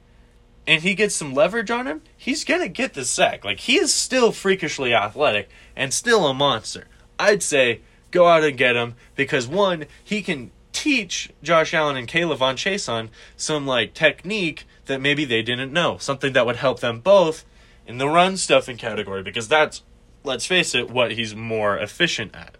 and 0.67 0.81
he 0.81 0.93
gets 0.93 1.15
some 1.15 1.33
leverage 1.33 1.71
on 1.71 1.87
him, 1.87 2.01
he's 2.15 2.45
going 2.45 2.61
to 2.61 2.69
get 2.69 2.93
the 2.93 3.05
sack. 3.05 3.43
Like 3.43 3.61
he 3.61 3.77
is 3.77 3.93
still 3.93 4.31
freakishly 4.31 4.93
athletic 4.93 5.49
and 5.75 5.93
still 5.93 6.27
a 6.27 6.33
monster. 6.33 6.87
I'd 7.17 7.43
say 7.43 7.81
go 8.11 8.27
out 8.27 8.43
and 8.43 8.57
get 8.57 8.75
him 8.75 8.95
because 9.15 9.47
one, 9.47 9.85
he 10.03 10.21
can 10.21 10.51
teach 10.71 11.29
Josh 11.41 11.73
Allen 11.73 11.95
and 11.95 12.07
K'Lavon 12.07 12.55
Chaisson 12.55 13.09
some 13.37 13.65
like 13.65 13.93
technique 13.93 14.65
that 14.85 15.01
maybe 15.01 15.25
they 15.25 15.41
didn't 15.41 15.73
know. 15.73 15.97
Something 15.97 16.33
that 16.33 16.45
would 16.45 16.57
help 16.57 16.79
them 16.79 16.99
both 16.99 17.45
in 17.85 17.97
the 17.97 18.07
run 18.07 18.37
stuffing 18.37 18.77
category 18.77 19.23
because 19.23 19.47
that's 19.47 19.81
let's 20.23 20.45
face 20.45 20.73
it, 20.73 20.89
what 20.89 21.11
he's 21.13 21.35
more 21.35 21.77
efficient 21.77 22.33
at 22.35 22.57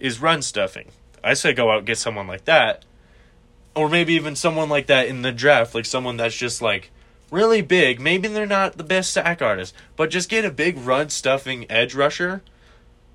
is 0.00 0.20
run 0.20 0.42
stuffing. 0.42 0.90
I 1.22 1.34
say 1.34 1.52
go 1.52 1.70
out 1.70 1.84
get 1.84 1.98
someone 1.98 2.26
like 2.26 2.44
that. 2.44 2.84
Or 3.76 3.88
maybe 3.88 4.14
even 4.14 4.36
someone 4.36 4.68
like 4.68 4.86
that 4.86 5.08
in 5.08 5.22
the 5.22 5.32
draft, 5.32 5.74
like 5.74 5.86
someone 5.86 6.16
that's 6.16 6.36
just 6.36 6.62
like 6.62 6.90
really 7.30 7.60
big. 7.60 8.00
Maybe 8.00 8.28
they're 8.28 8.46
not 8.46 8.76
the 8.76 8.84
best 8.84 9.12
sack 9.12 9.42
artist, 9.42 9.74
but 9.96 10.10
just 10.10 10.28
get 10.28 10.44
a 10.44 10.50
big 10.50 10.78
run 10.78 11.08
stuffing 11.08 11.68
edge 11.70 11.94
rusher 11.94 12.42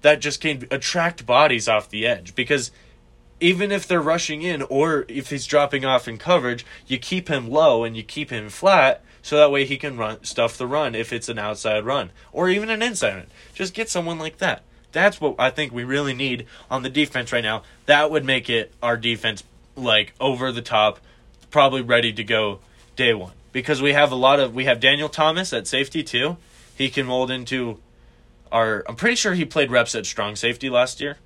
that 0.01 0.19
just 0.19 0.41
can 0.41 0.67
attract 0.71 1.25
bodies 1.25 1.67
off 1.67 1.89
the 1.89 2.05
edge 2.05 2.35
because 2.35 2.71
even 3.39 3.71
if 3.71 3.87
they're 3.87 4.01
rushing 4.01 4.41
in 4.41 4.61
or 4.63 5.05
if 5.07 5.29
he's 5.29 5.45
dropping 5.45 5.85
off 5.85 6.07
in 6.07 6.17
coverage, 6.17 6.65
you 6.87 6.97
keep 6.97 7.27
him 7.27 7.49
low 7.49 7.83
and 7.83 7.95
you 7.95 8.03
keep 8.03 8.29
him 8.29 8.49
flat 8.49 9.03
so 9.21 9.37
that 9.37 9.51
way 9.51 9.65
he 9.65 9.77
can 9.77 9.97
run 9.97 10.23
stuff 10.23 10.57
the 10.57 10.67
run 10.67 10.95
if 10.95 11.11
it's 11.13 11.29
an 11.29 11.39
outside 11.39 11.85
run 11.85 12.11
or 12.31 12.49
even 12.49 12.69
an 12.69 12.81
inside 12.81 13.15
run. 13.15 13.27
Just 13.53 13.73
get 13.73 13.89
someone 13.89 14.19
like 14.19 14.37
that. 14.37 14.63
That's 14.91 15.21
what 15.21 15.35
I 15.37 15.49
think 15.51 15.71
we 15.71 15.83
really 15.83 16.13
need 16.13 16.47
on 16.69 16.83
the 16.83 16.89
defense 16.89 17.31
right 17.31 17.43
now. 17.43 17.63
That 17.85 18.09
would 18.09 18.25
make 18.25 18.49
it 18.49 18.73
our 18.81 18.97
defense 18.97 19.43
like 19.75 20.13
over 20.19 20.51
the 20.51 20.61
top, 20.61 20.99
probably 21.51 21.81
ready 21.81 22.11
to 22.13 22.23
go 22.23 22.59
day 22.95 23.13
one. 23.13 23.33
Because 23.51 23.81
we 23.81 23.93
have 23.93 24.11
a 24.11 24.15
lot 24.15 24.39
of 24.39 24.53
we 24.53 24.65
have 24.65 24.79
Daniel 24.79 25.09
Thomas 25.09 25.53
at 25.53 25.67
safety 25.67 26.03
too. 26.03 26.37
He 26.75 26.89
can 26.89 27.05
mold 27.05 27.29
into 27.29 27.79
our 28.51 28.83
I'm 28.87 28.95
pretty 28.95 29.15
sure 29.15 29.33
he 29.33 29.45
played 29.45 29.71
reps 29.71 29.95
at 29.95 30.05
strong 30.05 30.35
safety 30.35 30.69
last 30.69 31.01
year. 31.01 31.17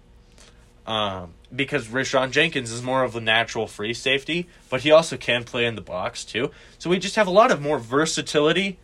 Um, 0.85 1.33
because 1.55 1.87
Rayshawn 1.87 2.31
Jenkins 2.31 2.71
is 2.71 2.81
more 2.81 3.03
of 3.03 3.15
a 3.15 3.21
natural 3.21 3.67
free 3.67 3.93
safety, 3.93 4.47
but 4.69 4.81
he 4.81 4.91
also 4.91 5.17
can 5.17 5.43
play 5.43 5.65
in 5.65 5.75
the 5.75 5.81
box 5.81 6.23
too. 6.23 6.51
So 6.79 6.89
we 6.89 6.99
just 6.99 7.15
have 7.15 7.27
a 7.27 7.31
lot 7.31 7.51
of 7.51 7.61
more 7.61 7.79
versatility 7.79 8.79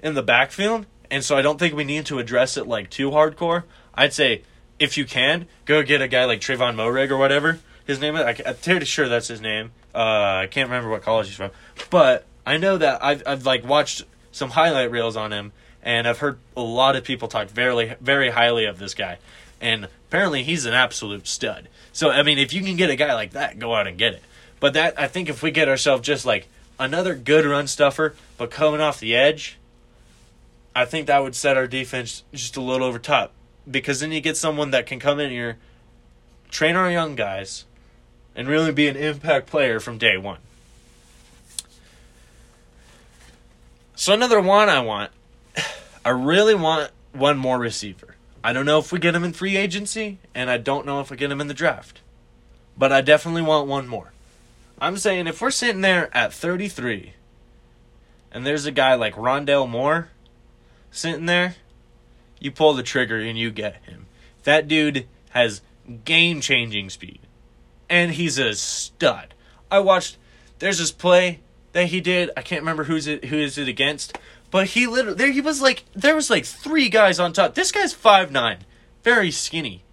in 0.00 0.14
the 0.14 0.22
backfield, 0.22 0.86
and 1.10 1.24
so 1.24 1.36
I 1.36 1.42
don't 1.42 1.58
think 1.58 1.74
we 1.74 1.84
need 1.84 2.06
to 2.06 2.18
address 2.18 2.56
it 2.56 2.66
like 2.66 2.90
too 2.90 3.10
hardcore. 3.10 3.64
I'd 3.94 4.12
say 4.12 4.42
if 4.78 4.96
you 4.96 5.04
can, 5.04 5.46
go 5.64 5.82
get 5.82 6.00
a 6.00 6.08
guy 6.08 6.24
like 6.24 6.40
Trevon 6.40 6.74
Moehrig 6.74 7.10
or 7.10 7.16
whatever 7.16 7.58
his 7.86 8.00
name 8.00 8.16
is. 8.16 8.22
I, 8.22 8.50
am 8.50 8.54
pretty 8.56 8.86
sure 8.86 9.08
that's 9.08 9.28
his 9.28 9.40
name. 9.40 9.72
Uh, 9.94 10.42
I 10.42 10.48
can't 10.50 10.68
remember 10.68 10.90
what 10.90 11.02
college 11.02 11.26
he's 11.26 11.36
from, 11.36 11.50
but 11.90 12.26
I 12.46 12.56
know 12.58 12.78
that 12.78 13.02
I've 13.02 13.22
I've 13.26 13.46
like 13.46 13.66
watched 13.66 14.04
some 14.30 14.50
highlight 14.50 14.90
reels 14.90 15.16
on 15.16 15.32
him, 15.32 15.52
and 15.82 16.06
I've 16.06 16.18
heard 16.18 16.38
a 16.56 16.60
lot 16.60 16.94
of 16.96 17.04
people 17.04 17.28
talk 17.28 17.48
very 17.48 17.94
very 18.00 18.30
highly 18.30 18.66
of 18.66 18.78
this 18.78 18.94
guy, 18.94 19.18
and 19.60 19.84
apparently 20.08 20.42
he's 20.42 20.64
an 20.64 20.74
absolute 20.74 21.26
stud. 21.26 21.68
So 21.92 22.10
I 22.10 22.22
mean, 22.22 22.38
if 22.38 22.52
you 22.52 22.62
can 22.62 22.76
get 22.76 22.90
a 22.90 22.96
guy 22.96 23.14
like 23.14 23.32
that, 23.32 23.58
go 23.58 23.74
out 23.74 23.86
and 23.86 23.98
get 23.98 24.14
it. 24.14 24.22
But 24.60 24.74
that 24.74 24.98
I 24.98 25.08
think 25.08 25.28
if 25.28 25.42
we 25.42 25.50
get 25.50 25.68
ourselves 25.68 26.06
just 26.06 26.24
like 26.24 26.48
another 26.78 27.14
good 27.14 27.44
run 27.44 27.66
stuffer, 27.66 28.14
but 28.36 28.50
coming 28.50 28.80
off 28.80 29.00
the 29.00 29.14
edge, 29.14 29.58
I 30.74 30.84
think 30.84 31.06
that 31.06 31.22
would 31.22 31.34
set 31.34 31.56
our 31.56 31.66
defense 31.66 32.22
just 32.32 32.56
a 32.56 32.60
little 32.60 32.86
over 32.86 32.98
top. 32.98 33.32
Because 33.68 34.00
then 34.00 34.12
you 34.12 34.20
get 34.20 34.36
someone 34.36 34.70
that 34.70 34.86
can 34.86 34.98
come 34.98 35.20
in 35.20 35.30
here, 35.30 35.58
train 36.50 36.76
our 36.76 36.90
young 36.90 37.16
guys, 37.16 37.64
and 38.34 38.48
really 38.48 38.72
be 38.72 38.88
an 38.88 38.96
impact 38.96 39.48
player 39.48 39.80
from 39.80 39.98
day 39.98 40.16
one. 40.16 40.38
So 43.96 44.14
another 44.14 44.40
one 44.40 44.68
I 44.68 44.80
want, 44.80 45.10
I 46.04 46.10
really 46.10 46.54
want 46.54 46.92
one 47.12 47.36
more 47.36 47.58
receiver. 47.58 48.14
I 48.48 48.54
don't 48.54 48.64
know 48.64 48.78
if 48.78 48.92
we 48.92 48.98
get 48.98 49.14
him 49.14 49.24
in 49.24 49.34
free 49.34 49.58
agency, 49.58 50.20
and 50.34 50.48
I 50.48 50.56
don't 50.56 50.86
know 50.86 51.00
if 51.00 51.10
we 51.10 51.18
get 51.18 51.30
him 51.30 51.42
in 51.42 51.48
the 51.48 51.52
draft. 51.52 52.00
But 52.78 52.92
I 52.92 53.02
definitely 53.02 53.42
want 53.42 53.68
one 53.68 53.86
more. 53.86 54.14
I'm 54.80 54.96
saying 54.96 55.26
if 55.26 55.42
we're 55.42 55.50
sitting 55.50 55.82
there 55.82 56.08
at 56.16 56.32
33, 56.32 57.12
and 58.32 58.46
there's 58.46 58.64
a 58.64 58.70
guy 58.72 58.94
like 58.94 59.16
Rondale 59.16 59.68
Moore 59.68 60.08
sitting 60.90 61.26
there, 61.26 61.56
you 62.40 62.50
pull 62.50 62.72
the 62.72 62.82
trigger 62.82 63.18
and 63.18 63.38
you 63.38 63.50
get 63.50 63.84
him. 63.84 64.06
That 64.44 64.66
dude 64.66 65.06
has 65.32 65.60
game 66.06 66.40
changing 66.40 66.88
speed. 66.88 67.18
And 67.90 68.12
he's 68.12 68.38
a 68.38 68.54
stud. 68.54 69.34
I 69.70 69.80
watched 69.80 70.16
there's 70.58 70.78
this 70.78 70.90
play 70.90 71.40
that 71.72 71.88
he 71.88 72.00
did. 72.00 72.30
I 72.34 72.40
can't 72.40 72.62
remember 72.62 72.84
who's 72.84 73.06
it 73.06 73.26
who 73.26 73.36
is 73.36 73.58
it 73.58 73.68
against, 73.68 74.16
but 74.50 74.68
he 74.68 74.86
literally 74.86 75.16
there 75.16 75.32
he 75.32 75.40
was 75.40 75.60
like 75.60 75.84
there 75.94 76.14
was 76.14 76.30
like 76.30 76.44
three 76.44 76.88
guys 76.88 77.18
on 77.20 77.32
top. 77.32 77.54
This 77.54 77.72
guy's 77.72 77.92
five 77.92 78.30
nine, 78.30 78.58
very 79.02 79.30
skinny, 79.30 79.84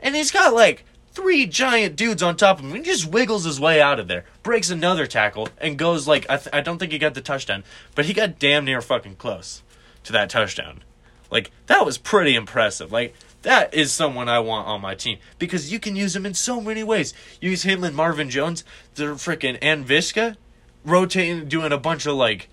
and 0.00 0.14
he's 0.14 0.30
got 0.30 0.54
like 0.54 0.84
three 1.12 1.46
giant 1.46 1.96
dudes 1.96 2.22
on 2.22 2.36
top 2.36 2.58
of 2.58 2.64
him. 2.64 2.74
He 2.74 2.82
just 2.82 3.06
wiggles 3.06 3.44
his 3.44 3.58
way 3.58 3.80
out 3.80 3.98
of 3.98 4.06
there, 4.06 4.24
breaks 4.42 4.70
another 4.70 5.06
tackle, 5.06 5.48
and 5.58 5.78
goes 5.78 6.06
like 6.06 6.26
I 6.28 6.36
th- 6.36 6.54
I 6.54 6.60
don't 6.60 6.78
think 6.78 6.92
he 6.92 6.98
got 6.98 7.14
the 7.14 7.20
touchdown, 7.20 7.64
but 7.94 8.04
he 8.04 8.12
got 8.12 8.38
damn 8.38 8.64
near 8.64 8.80
fucking 8.80 9.16
close 9.16 9.62
to 10.04 10.12
that 10.12 10.30
touchdown. 10.30 10.82
Like 11.30 11.50
that 11.66 11.84
was 11.84 11.98
pretty 11.98 12.34
impressive. 12.34 12.92
Like 12.92 13.14
that 13.42 13.72
is 13.74 13.92
someone 13.92 14.28
I 14.28 14.40
want 14.40 14.68
on 14.68 14.80
my 14.80 14.94
team 14.94 15.18
because 15.38 15.72
you 15.72 15.78
can 15.78 15.96
use 15.96 16.14
him 16.14 16.26
in 16.26 16.34
so 16.34 16.60
many 16.60 16.84
ways. 16.84 17.14
Use 17.40 17.62
him 17.62 17.82
and 17.82 17.96
Marvin 17.96 18.30
Jones, 18.30 18.64
the 18.94 19.04
freaking 19.14 19.58
and 19.62 19.86
Viska, 19.86 20.36
rotating, 20.84 21.48
doing 21.48 21.72
a 21.72 21.78
bunch 21.78 22.06
of 22.06 22.14
like 22.14 22.48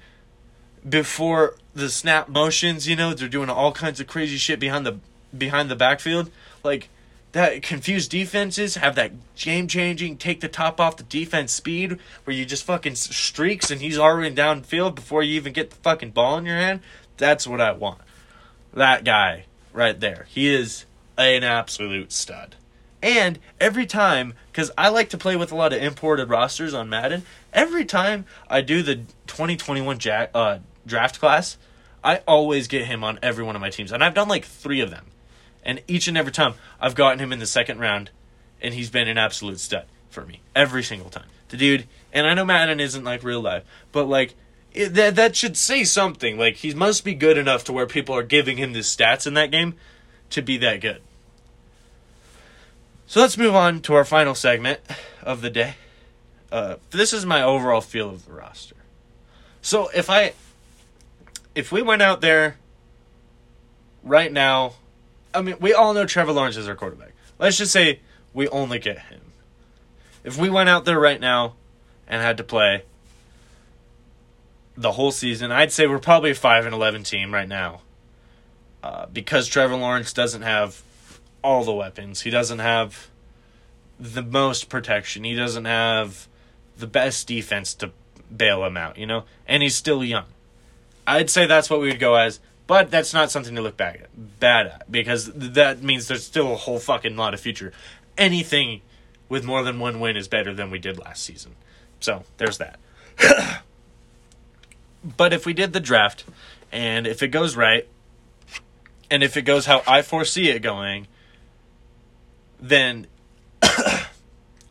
before 0.88 1.56
the 1.74 1.90
snap 1.90 2.30
motions, 2.30 2.88
you 2.88 2.96
know, 2.96 3.14
they're 3.14 3.28
doing 3.28 3.50
all 3.50 3.72
kinds 3.72 4.00
of 4.00 4.08
crazy 4.08 4.38
shit 4.38 4.60
behind 4.60 4.86
the 4.86 5.00
behind 5.36 5.70
the 5.70 5.76
backfield. 5.76 6.30
Like 6.64 6.90
that 7.32 7.64
confused 7.64 8.12
defenses 8.12 8.76
have 8.76 8.96
that 8.96 9.12
game 9.36 9.68
changing 9.68 10.18
take 10.18 10.40
the 10.42 10.48
top 10.48 10.80
off 10.80 10.98
the 10.98 11.04
defense 11.04 11.52
speed 11.52 11.98
where 12.24 12.36
you 12.36 12.46
just 12.46 12.64
fucking 12.64 12.96
streaks 12.96 13.72
and 13.72 13.82
he's 13.82 13.98
already 13.98 14.36
downfield 14.36 14.96
before 14.96 15.24
you 15.24 15.34
even 15.34 15.54
get 15.54 15.72
the 15.72 15.76
fucking 15.78 16.12
ball 16.12 16.38
in 16.38 16.46
your 16.46 16.58
hand. 16.58 16.82
That's 17.18 17.48
what 17.48 17.62
I 17.62 17.72
want. 17.72 18.02
That 18.74 19.04
guy 19.04 19.46
right 19.72 20.00
there. 20.00 20.28
He 20.30 20.54
is 20.54 20.86
an 21.18 21.44
absolute 21.44 22.12
stud. 22.12 22.56
And 23.02 23.38
every 23.60 23.86
time, 23.86 24.34
because 24.52 24.72
I 24.78 24.88
like 24.88 25.10
to 25.10 25.18
play 25.18 25.36
with 25.36 25.52
a 25.52 25.56
lot 25.56 25.74
of 25.74 25.84
imported 25.84 26.30
rosters 26.30 26.74
on 26.74 26.90
Madden, 26.90 27.24
every 27.52 27.84
time 27.84 28.26
I 28.50 28.62
do 28.62 28.82
the 28.82 28.96
2021 29.28 30.00
jack, 30.00 30.32
uh, 30.34 30.60
draft 30.86 31.20
class, 31.20 31.58
I 32.04 32.18
always 32.28 32.68
get 32.68 32.86
him 32.86 33.04
on 33.04 33.20
every 33.22 33.44
one 33.44 33.56
of 33.56 33.62
my 33.62 33.70
teams. 33.70 33.92
And 33.92 34.04
I've 34.04 34.14
done 34.14 34.28
like 34.28 34.46
three 34.46 34.82
of 34.82 34.90
them. 34.90 35.06
And 35.64 35.82
each 35.88 36.08
and 36.08 36.18
every 36.18 36.32
time 36.32 36.56
I've 36.80 36.96
gotten 36.96 37.20
him 37.20 37.32
in 37.32 37.40
the 37.40 37.46
second 37.46 37.80
round, 37.80 38.10
and 38.62 38.74
he's 38.74 38.90
been 38.90 39.08
an 39.08 39.18
absolute 39.18 39.60
stud 39.60 39.86
for 40.10 40.26
me 40.26 40.42
every 40.56 40.84
single 40.84 41.10
time. 41.10 41.28
The 41.50 41.58
dude, 41.58 41.88
and 42.12 42.28
I 42.28 42.34
know 42.34 42.46
Madden 42.46 42.80
isn't 42.80 43.04
like 43.04 43.24
real 43.24 43.42
life, 43.42 43.64
but 43.92 44.06
like 44.06 44.36
it, 44.74 44.90
that 44.96 45.16
that 45.16 45.36
should 45.36 45.56
say 45.56 45.84
something. 45.84 46.38
Like 46.38 46.58
he 46.58 46.74
must 46.74 47.04
be 47.04 47.14
good 47.14 47.38
enough 47.38 47.64
to 47.66 47.74
where 47.74 47.86
people 47.86 48.16
are 48.16 48.24
giving 48.24 48.58
him 48.58 48.74
the 48.74 48.80
stats 48.80 49.28
in 49.28 49.36
that 49.36 49.52
game 49.52 49.76
to 50.32 50.42
be 50.42 50.58
that 50.58 50.82
good. 50.82 51.02
So 53.06 53.22
let's 53.22 53.38
move 53.38 53.54
on 53.54 53.82
to 53.82 53.94
our 53.94 54.06
final 54.06 54.34
segment 54.34 54.80
of 55.22 55.42
the 55.42 55.50
day. 55.50 55.76
Uh, 56.52 56.76
this 56.92 57.14
is 57.14 57.26
my 57.26 57.44
overall 57.44 57.82
feel 57.82 58.10
of 58.10 58.26
the 58.26 58.34
roster. 58.34 58.76
So 59.62 59.90
if 59.90 60.10
I 60.10 60.34
if 61.56 61.72
we 61.72 61.82
went 61.82 62.02
out 62.02 62.22
there 62.22 62.58
right 64.04 64.32
now, 64.32 64.74
I 65.34 65.42
mean, 65.42 65.56
we 65.60 65.74
all 65.74 65.94
know 65.94 66.06
Trevor 66.06 66.32
Lawrence 66.32 66.58
is 66.58 66.68
our 66.68 66.76
quarterback. 66.76 67.14
Let's 67.40 67.58
just 67.58 67.72
say 67.72 68.00
we 68.34 68.48
only 68.50 68.80
get 68.80 69.00
him. 69.00 69.22
If 70.24 70.38
we 70.38 70.50
went 70.50 70.70
out 70.70 70.86
there 70.86 71.00
right 71.00 71.20
now 71.20 71.56
and 72.08 72.22
had 72.22 72.38
to 72.38 72.44
play 72.44 72.84
the 74.76 74.94
whole 74.94 75.12
season, 75.12 75.52
I'd 75.52 75.72
say 75.72 75.88
we're 75.88 76.00
probably 76.00 76.32
a 76.32 76.36
5 76.36 76.66
and 76.66 76.74
11 76.74 77.04
team 77.04 77.34
right 77.34 77.48
now. 77.48 77.82
Uh, 78.82 79.06
because 79.08 79.48
Trevor 79.48 79.76
Lawrence 79.76 80.12
doesn't 80.12 80.42
have 80.42 80.82
all 81.44 81.64
the 81.64 81.74
weapons. 81.74 82.22
He 82.22 82.30
doesn't 82.30 82.60
have 82.60 83.10
the 84.00 84.22
most 84.22 84.70
protection. 84.70 85.24
He 85.24 85.36
doesn't 85.36 85.66
have 85.66 86.28
the 86.78 86.88
best 86.88 87.28
defense 87.28 87.74
to 87.76 87.92
bail 88.36 88.66
him 88.66 88.76
out, 88.76 88.98
you 88.98 89.06
know? 89.06 89.24
And 89.48 89.64
he's 89.64 89.76
still 89.76 90.04
young. 90.04 90.26
I'd 91.06 91.30
say 91.30 91.46
that's 91.46 91.70
what 91.70 91.82
we 91.82 91.88
would 91.88 92.00
go 92.00 92.16
as, 92.16 92.40
but 92.68 92.90
that's 92.90 93.14
not 93.14 93.32
something 93.32 93.56
to 93.56 93.62
look 93.62 93.78
back 93.78 94.02
at, 94.02 94.40
bad 94.40 94.68
at 94.68 94.92
because 94.92 95.32
that 95.34 95.84
means 95.84 96.08
there's 96.08 96.24
still 96.24 96.54
a 96.54 96.56
whole 96.56 96.80
fucking 96.80 97.16
lot 97.16 97.34
of 97.34 97.40
future. 97.40 97.74
Anything 98.18 98.82
with 99.28 99.44
more 99.44 99.64
than 99.64 99.80
one 99.80 100.00
win 100.00 100.16
is 100.16 100.28
better 100.28 100.54
than 100.54 100.72
we 100.72 100.80
did 100.80 100.98
last 100.98 101.24
season. 101.24 101.56
So, 102.00 102.24
there's 102.38 102.58
that. 102.60 102.80
but 105.18 105.34
if 105.34 105.46
we 105.46 105.54
did 105.54 105.74
the 105.74 105.80
draft 105.80 106.24
and 106.72 107.06
if 107.06 107.22
it 107.22 107.30
goes 107.30 107.56
right 107.56 107.88
and 109.12 109.24
if 109.24 109.38
it 109.38 109.44
goes 109.44 109.66
how 109.66 109.84
I 109.86 110.02
foresee 110.02 110.50
it 110.50 110.60
going, 110.60 111.08
then 112.60 113.08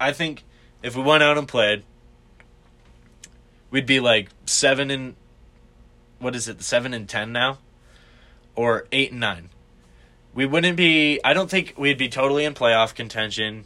I 0.01 0.13
think 0.13 0.45
if 0.83 0.97
we 0.97 1.03
went 1.03 1.23
out 1.23 1.39
and 1.39 1.47
played, 1.47 1.85
we'd 3.71 3.87
be 3.87 4.01
like 4.01 4.31
seven 4.47 4.91
and 4.91 5.15
what 6.23 6.35
is 6.35 6.49
it, 6.49 6.63
seven 6.63 6.95
and 6.95 7.09
ten 7.09 7.33
now, 7.33 7.59
or 8.55 8.87
eight 8.93 9.11
and 9.11 9.21
nine. 9.21 9.51
We 10.35 10.47
wouldn't 10.47 10.77
be. 10.77 11.21
I 11.25 11.35
don't 11.35 11.51
think 11.51 11.75
we'd 11.77 11.99
be 11.99 12.09
totally 12.09 12.45
in 12.45 12.55
playoff 12.55 12.95
contention, 12.95 13.65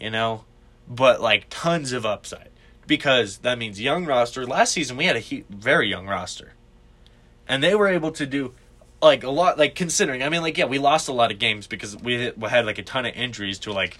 you 0.00 0.10
know, 0.10 0.44
but 0.88 1.20
like 1.20 1.46
tons 1.50 1.92
of 1.92 2.06
upside 2.06 2.50
because 2.86 3.38
that 3.38 3.58
means 3.58 3.80
young 3.80 4.06
roster. 4.06 4.46
Last 4.46 4.72
season 4.72 4.96
we 4.96 5.06
had 5.06 5.16
a 5.16 5.44
very 5.50 5.88
young 5.88 6.06
roster, 6.06 6.52
and 7.48 7.62
they 7.62 7.74
were 7.74 7.88
able 7.88 8.12
to 8.12 8.26
do 8.26 8.54
like 9.02 9.24
a 9.24 9.30
lot. 9.30 9.58
Like 9.58 9.74
considering, 9.74 10.22
I 10.22 10.28
mean, 10.28 10.42
like 10.42 10.56
yeah, 10.56 10.66
we 10.66 10.78
lost 10.78 11.08
a 11.08 11.12
lot 11.12 11.32
of 11.32 11.38
games 11.38 11.66
because 11.66 11.96
we 11.96 12.32
had 12.42 12.66
like 12.66 12.78
a 12.78 12.82
ton 12.82 13.06
of 13.06 13.14
injuries 13.14 13.58
to 13.60 13.72
like 13.72 13.98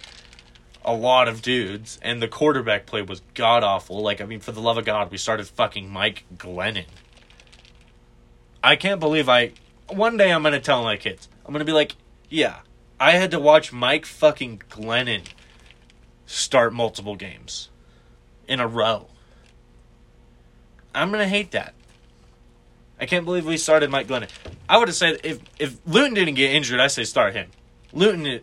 a 0.87 0.93
lot 0.93 1.27
of 1.27 1.41
dudes, 1.41 1.99
and 2.01 2.21
the 2.21 2.27
quarterback 2.27 2.85
play 2.85 3.01
was 3.01 3.21
god 3.33 3.63
awful. 3.63 4.01
Like, 4.01 4.21
I 4.21 4.25
mean, 4.25 4.39
for 4.39 4.53
the 4.53 4.61
love 4.61 4.77
of 4.77 4.85
God, 4.85 5.11
we 5.11 5.17
started 5.17 5.47
fucking 5.47 5.89
Mike 5.89 6.23
Glennon. 6.37 6.85
I 8.67 8.75
can't 8.75 8.99
believe 8.99 9.29
I. 9.29 9.53
One 9.87 10.17
day 10.17 10.29
I'm 10.29 10.43
gonna 10.43 10.59
tell 10.59 10.83
my 10.83 10.97
kids. 10.97 11.29
I'm 11.45 11.53
gonna 11.53 11.63
be 11.63 11.71
like, 11.71 11.95
yeah, 12.29 12.57
I 12.99 13.11
had 13.11 13.31
to 13.31 13.39
watch 13.39 13.71
Mike 13.71 14.05
fucking 14.05 14.63
Glennon 14.69 15.21
start 16.25 16.73
multiple 16.73 17.15
games 17.15 17.69
in 18.45 18.59
a 18.59 18.67
row. 18.67 19.07
I'm 20.93 21.11
gonna 21.11 21.29
hate 21.29 21.51
that. 21.51 21.75
I 22.99 23.05
can't 23.05 23.23
believe 23.23 23.45
we 23.45 23.55
started 23.55 23.89
Mike 23.89 24.07
Glennon. 24.07 24.29
I 24.67 24.77
would 24.77 24.89
have 24.89 24.97
said 24.97 25.21
if 25.23 25.39
if 25.57 25.77
Luton 25.85 26.13
didn't 26.13 26.35
get 26.35 26.53
injured, 26.53 26.81
I 26.81 26.87
say 26.87 27.05
start 27.05 27.35
him. 27.35 27.51
Luton, 27.93 28.27
eh, 28.27 28.39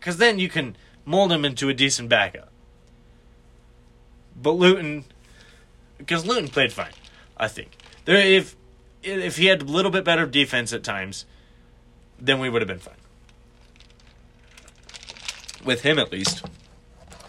because 0.00 0.16
then 0.16 0.40
you 0.40 0.48
can 0.48 0.74
mold 1.04 1.30
him 1.30 1.44
into 1.44 1.68
a 1.68 1.74
decent 1.74 2.08
backup. 2.08 2.48
But 4.34 4.52
Luton, 4.52 5.04
because 5.98 6.26
Luton 6.26 6.48
played 6.48 6.72
fine, 6.72 6.94
I 7.36 7.46
think. 7.46 7.76
There, 8.06 8.16
if 8.16 8.56
if 9.02 9.36
he 9.36 9.46
had 9.46 9.62
a 9.62 9.64
little 9.64 9.90
bit 9.90 10.04
better 10.04 10.26
defense 10.26 10.72
at 10.72 10.82
times, 10.84 11.26
then 12.18 12.40
we 12.40 12.48
would 12.48 12.62
have 12.62 12.68
been 12.68 12.78
fine. 12.78 12.94
with 15.64 15.82
him 15.82 15.98
at 15.98 16.12
least. 16.12 16.44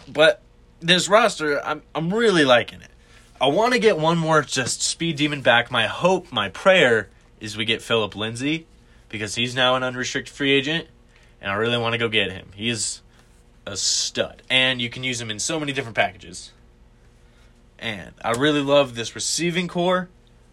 But 0.08 0.42
this 0.80 1.08
roster, 1.08 1.64
I'm 1.64 1.82
I'm 1.94 2.12
really 2.12 2.44
liking 2.44 2.80
it. 2.80 2.90
I 3.40 3.48
want 3.48 3.72
to 3.72 3.78
get 3.78 3.98
one 3.98 4.18
more 4.18 4.42
just 4.42 4.82
speed 4.82 5.16
demon 5.16 5.40
back. 5.42 5.70
My 5.70 5.86
hope, 5.86 6.30
my 6.32 6.48
prayer 6.48 7.08
is 7.40 7.56
we 7.56 7.64
get 7.64 7.82
Phillip 7.82 8.14
Lindsay 8.14 8.66
because 9.08 9.34
he's 9.36 9.54
now 9.54 9.76
an 9.76 9.82
unrestricted 9.82 10.34
free 10.34 10.52
agent, 10.52 10.88
and 11.40 11.50
I 11.50 11.54
really 11.54 11.78
want 11.78 11.92
to 11.92 11.98
go 11.98 12.08
get 12.08 12.30
him. 12.30 12.48
He's 12.54 13.02
a 13.66 13.76
stud, 13.76 14.42
and 14.50 14.80
you 14.80 14.90
can 14.90 15.04
use 15.04 15.20
him 15.20 15.30
in 15.30 15.38
so 15.38 15.58
many 15.58 15.72
different 15.72 15.96
packages. 15.96 16.52
And 17.78 18.12
I 18.22 18.32
really 18.32 18.60
love 18.60 18.94
this 18.94 19.14
receiving 19.14 19.68
core, 19.68 20.08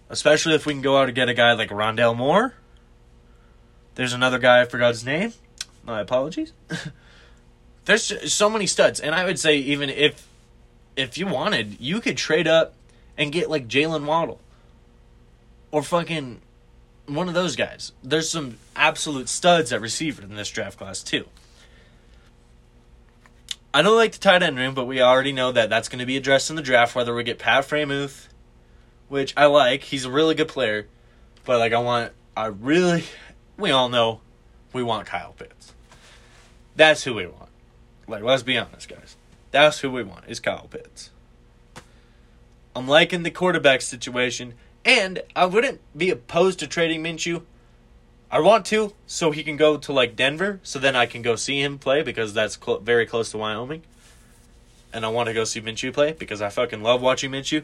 especially 0.09 0.55
if 0.55 0.65
we 0.65 0.73
can 0.73 0.81
go 0.81 0.97
out 0.97 1.07
and 1.07 1.15
get 1.15 1.29
a 1.29 1.33
guy 1.33 1.53
like 1.53 1.69
Rondale 1.69 2.15
Moore. 2.15 2.53
There's 3.95 4.13
another 4.13 4.39
guy 4.39 4.61
I 4.61 4.65
forgot 4.65 4.89
his 4.89 5.05
name. 5.05 5.33
My 5.83 6.01
apologies. 6.01 6.53
There's 7.85 8.33
so 8.33 8.49
many 8.49 8.67
studs, 8.67 8.99
and 8.99 9.15
I 9.15 9.25
would 9.25 9.39
say 9.39 9.57
even 9.57 9.89
if 9.89 10.27
if 10.95 11.17
you 11.17 11.27
wanted, 11.27 11.79
you 11.79 12.01
could 12.01 12.17
trade 12.17 12.47
up 12.47 12.73
and 13.17 13.31
get 13.31 13.49
like 13.49 13.67
Jaylen 13.67 14.05
Waddle 14.05 14.41
or 15.71 15.83
fucking 15.83 16.41
one 17.05 17.27
of 17.27 17.33
those 17.33 17.55
guys. 17.55 17.93
There's 18.03 18.29
some 18.29 18.57
absolute 18.75 19.29
studs 19.29 19.71
at 19.71 19.79
receiver 19.79 20.21
in 20.21 20.35
this 20.35 20.49
draft 20.49 20.77
class 20.77 21.01
too. 21.01 21.25
I 23.73 23.81
don't 23.81 23.95
like 23.95 24.13
the 24.13 24.19
tight 24.19 24.43
end 24.43 24.57
room, 24.57 24.73
but 24.73 24.85
we 24.85 25.01
already 25.01 25.31
know 25.31 25.51
that 25.51 25.69
that's 25.69 25.87
going 25.87 25.99
to 25.99 26.05
be 26.05 26.17
addressed 26.17 26.49
in 26.49 26.55
the 26.55 26.61
draft. 26.61 26.95
Whether 26.95 27.13
we 27.13 27.23
get 27.23 27.39
Pat 27.39 27.63
Freiermuth, 27.63 28.27
which 29.09 29.33
I 29.37 29.45
like, 29.45 29.83
he's 29.83 30.05
a 30.05 30.11
really 30.11 30.35
good 30.35 30.47
player, 30.47 30.87
but 31.45 31.59
like 31.59 31.73
I 31.73 31.79
want, 31.79 32.11
I 32.35 32.47
really, 32.47 33.03
we 33.57 33.71
all 33.71 33.89
know, 33.89 34.21
we 34.73 34.83
want 34.83 35.07
Kyle 35.07 35.33
Pitts. 35.37 35.73
That's 36.75 37.03
who 37.03 37.13
we 37.15 37.25
want. 37.25 37.49
Like, 38.07 38.23
let's 38.23 38.43
be 38.43 38.57
honest, 38.57 38.87
guys. 38.87 39.15
That's 39.51 39.79
who 39.79 39.91
we 39.91 40.03
want 40.03 40.25
is 40.27 40.39
Kyle 40.39 40.67
Pitts. 40.69 41.09
I'm 42.75 42.87
liking 42.87 43.23
the 43.23 43.31
quarterback 43.31 43.81
situation, 43.81 44.53
and 44.85 45.23
I 45.35 45.45
wouldn't 45.45 45.81
be 45.97 46.11
opposed 46.11 46.59
to 46.59 46.67
trading 46.67 47.03
Minshew. 47.03 47.41
I 48.29 48.39
want 48.39 48.65
to, 48.67 48.93
so 49.07 49.31
he 49.31 49.43
can 49.43 49.57
go 49.57 49.77
to 49.77 49.91
like 49.91 50.15
Denver, 50.15 50.59
so 50.61 50.77
then 50.79 50.95
I 50.95 51.05
can 51.05 51.21
go 51.21 51.35
see 51.35 51.61
him 51.61 51.79
play 51.79 52.03
because 52.03 52.33
that's 52.33 52.59
cl- 52.63 52.79
very 52.79 53.05
close 53.05 53.31
to 53.31 53.37
Wyoming. 53.37 53.81
And 54.93 55.05
I 55.05 55.09
want 55.09 55.27
to 55.27 55.33
go 55.33 55.43
see 55.43 55.61
Minshew 55.61 55.93
play 55.93 56.11
because 56.11 56.41
I 56.41 56.49
fucking 56.49 56.83
love 56.83 57.01
watching 57.01 57.31
Minshew. 57.31 57.63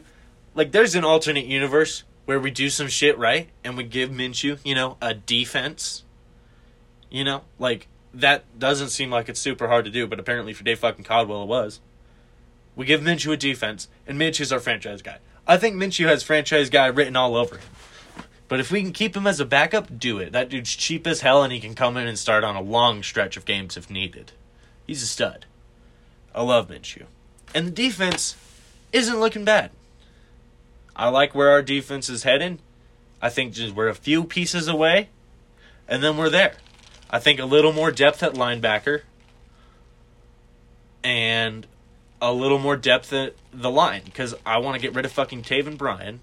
Like, 0.54 0.72
there's 0.72 0.94
an 0.94 1.04
alternate 1.04 1.46
universe 1.46 2.04
where 2.24 2.40
we 2.40 2.50
do 2.50 2.70
some 2.70 2.88
shit 2.88 3.18
right 3.18 3.48
and 3.62 3.76
we 3.76 3.84
give 3.84 4.10
Minshew, 4.10 4.58
you 4.64 4.74
know, 4.74 4.96
a 5.00 5.14
defense. 5.14 6.02
You 7.10 7.24
know, 7.24 7.42
like 7.58 7.86
that 8.12 8.58
doesn't 8.58 8.88
seem 8.88 9.10
like 9.10 9.28
it's 9.28 9.40
super 9.40 9.68
hard 9.68 9.84
to 9.84 9.90
do, 9.90 10.06
but 10.06 10.18
apparently 10.18 10.52
for 10.52 10.64
Dave 10.64 10.78
fucking 10.78 11.04
Caldwell 11.04 11.42
it 11.42 11.48
was. 11.48 11.80
We 12.76 12.86
give 12.86 13.00
Minshew 13.00 13.32
a 13.32 13.36
defense, 13.36 13.86
and 14.04 14.18
Minshew's 14.18 14.52
our 14.52 14.58
franchise 14.58 15.00
guy. 15.00 15.18
I 15.46 15.56
think 15.58 15.76
Minshew 15.76 16.06
has 16.06 16.24
franchise 16.24 16.70
guy 16.70 16.86
written 16.86 17.14
all 17.14 17.36
over 17.36 17.56
him. 17.56 17.68
But 18.48 18.58
if 18.58 18.72
we 18.72 18.82
can 18.82 18.92
keep 18.92 19.16
him 19.16 19.26
as 19.28 19.38
a 19.38 19.44
backup, 19.44 19.98
do 19.98 20.18
it. 20.18 20.32
That 20.32 20.48
dude's 20.48 20.74
cheap 20.74 21.06
as 21.06 21.20
hell, 21.20 21.42
and 21.42 21.52
he 21.52 21.60
can 21.60 21.74
come 21.74 21.96
in 21.96 22.08
and 22.08 22.18
start 22.18 22.42
on 22.42 22.56
a 22.56 22.60
long 22.60 23.02
stretch 23.02 23.36
of 23.36 23.44
games 23.44 23.76
if 23.76 23.90
needed. 23.90 24.32
He's 24.86 25.02
a 25.02 25.06
stud. 25.06 25.46
I 26.34 26.42
love 26.42 26.68
Minshew. 26.68 27.04
And 27.54 27.68
the 27.68 27.70
defense 27.70 28.36
isn't 28.92 29.20
looking 29.20 29.44
bad. 29.44 29.70
I 30.96 31.08
like 31.08 31.34
where 31.34 31.50
our 31.50 31.62
defense 31.62 32.08
is 32.08 32.22
heading. 32.22 32.58
I 33.20 33.30
think 33.30 33.52
just 33.54 33.74
we're 33.74 33.88
a 33.88 33.94
few 33.94 34.24
pieces 34.24 34.68
away, 34.68 35.08
and 35.88 36.02
then 36.02 36.16
we're 36.16 36.30
there. 36.30 36.56
I 37.10 37.18
think 37.18 37.40
a 37.40 37.44
little 37.44 37.72
more 37.72 37.90
depth 37.90 38.22
at 38.22 38.34
linebacker, 38.34 39.02
and 41.02 41.66
a 42.20 42.32
little 42.32 42.58
more 42.58 42.76
depth 42.76 43.12
at 43.12 43.34
the 43.52 43.70
line 43.70 44.02
because 44.04 44.34
I 44.46 44.58
want 44.58 44.76
to 44.76 44.80
get 44.80 44.94
rid 44.94 45.04
of 45.04 45.12
fucking 45.12 45.42
Taven 45.42 45.76
Bryan, 45.76 46.20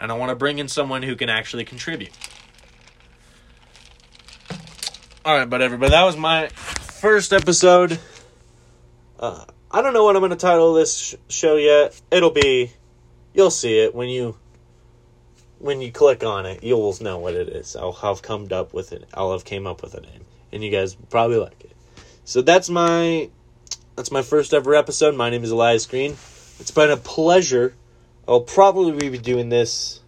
and 0.00 0.10
I 0.10 0.14
want 0.14 0.30
to 0.30 0.34
bring 0.34 0.58
in 0.58 0.68
someone 0.68 1.02
who 1.02 1.16
can 1.16 1.28
actually 1.28 1.64
contribute. 1.64 2.12
All 5.24 5.36
right, 5.36 5.48
but 5.48 5.60
everybody, 5.60 5.90
that 5.90 6.04
was 6.04 6.16
my 6.16 6.46
first 6.48 7.32
episode. 7.32 7.98
Uh, 9.18 9.44
I 9.70 9.82
don't 9.82 9.92
know 9.92 10.04
what 10.04 10.14
I'm 10.16 10.20
going 10.20 10.30
to 10.30 10.36
title 10.36 10.74
this 10.74 10.96
sh- 10.96 11.14
show 11.28 11.56
yet. 11.56 12.00
It'll 12.10 12.30
be, 12.30 12.72
you'll 13.36 13.50
see 13.50 13.78
it 13.78 13.94
when 13.94 14.08
you 14.08 14.36
when 15.58 15.80
you 15.80 15.92
click 15.92 16.24
on 16.24 16.46
it. 16.46 16.64
You'll 16.64 16.96
know 17.00 17.18
what 17.18 17.34
it 17.34 17.48
is. 17.48 17.76
I'll 17.76 17.92
have 17.92 18.22
come 18.22 18.48
up 18.50 18.72
with 18.72 18.92
it. 18.92 19.06
I'll 19.14 19.32
have 19.32 19.44
came 19.44 19.66
up 19.66 19.82
with 19.82 19.94
a 19.94 20.00
name, 20.00 20.24
and 20.50 20.64
you 20.64 20.70
guys 20.70 20.94
probably 21.10 21.36
like 21.36 21.62
it. 21.64 21.76
So 22.24 22.42
that's 22.42 22.68
my 22.68 23.30
that's 23.94 24.10
my 24.10 24.22
first 24.22 24.54
ever 24.54 24.74
episode. 24.74 25.14
My 25.14 25.30
name 25.30 25.44
is 25.44 25.50
Elias 25.50 25.86
Green. 25.86 26.12
It's 26.58 26.70
been 26.70 26.90
a 26.90 26.96
pleasure. 26.96 27.74
I'll 28.26 28.40
probably 28.40 29.10
be 29.10 29.18
doing 29.18 29.50
this 29.50 30.00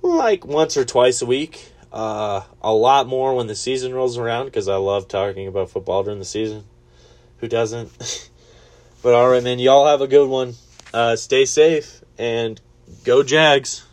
like 0.00 0.46
once 0.46 0.76
or 0.76 0.84
twice 0.84 1.20
a 1.20 1.26
week. 1.26 1.72
Uh, 1.92 2.42
a 2.60 2.72
lot 2.72 3.06
more 3.06 3.34
when 3.34 3.46
the 3.46 3.54
season 3.54 3.94
rolls 3.94 4.18
around 4.18 4.44
because 4.44 4.68
I 4.68 4.76
love 4.76 5.08
talking 5.08 5.48
about 5.48 5.70
football 5.70 6.04
during 6.04 6.18
the 6.18 6.24
season. 6.24 6.64
Who 7.38 7.48
doesn't? 7.48 8.30
but 9.02 9.14
all 9.14 9.28
right, 9.28 9.42
man. 9.42 9.58
Y'all 9.58 9.86
have 9.86 10.00
a 10.00 10.06
good 10.06 10.28
one. 10.28 10.54
Uh, 10.92 11.16
stay 11.16 11.44
safe 11.44 12.02
and 12.18 12.60
go 13.04 13.22
Jags. 13.22 13.87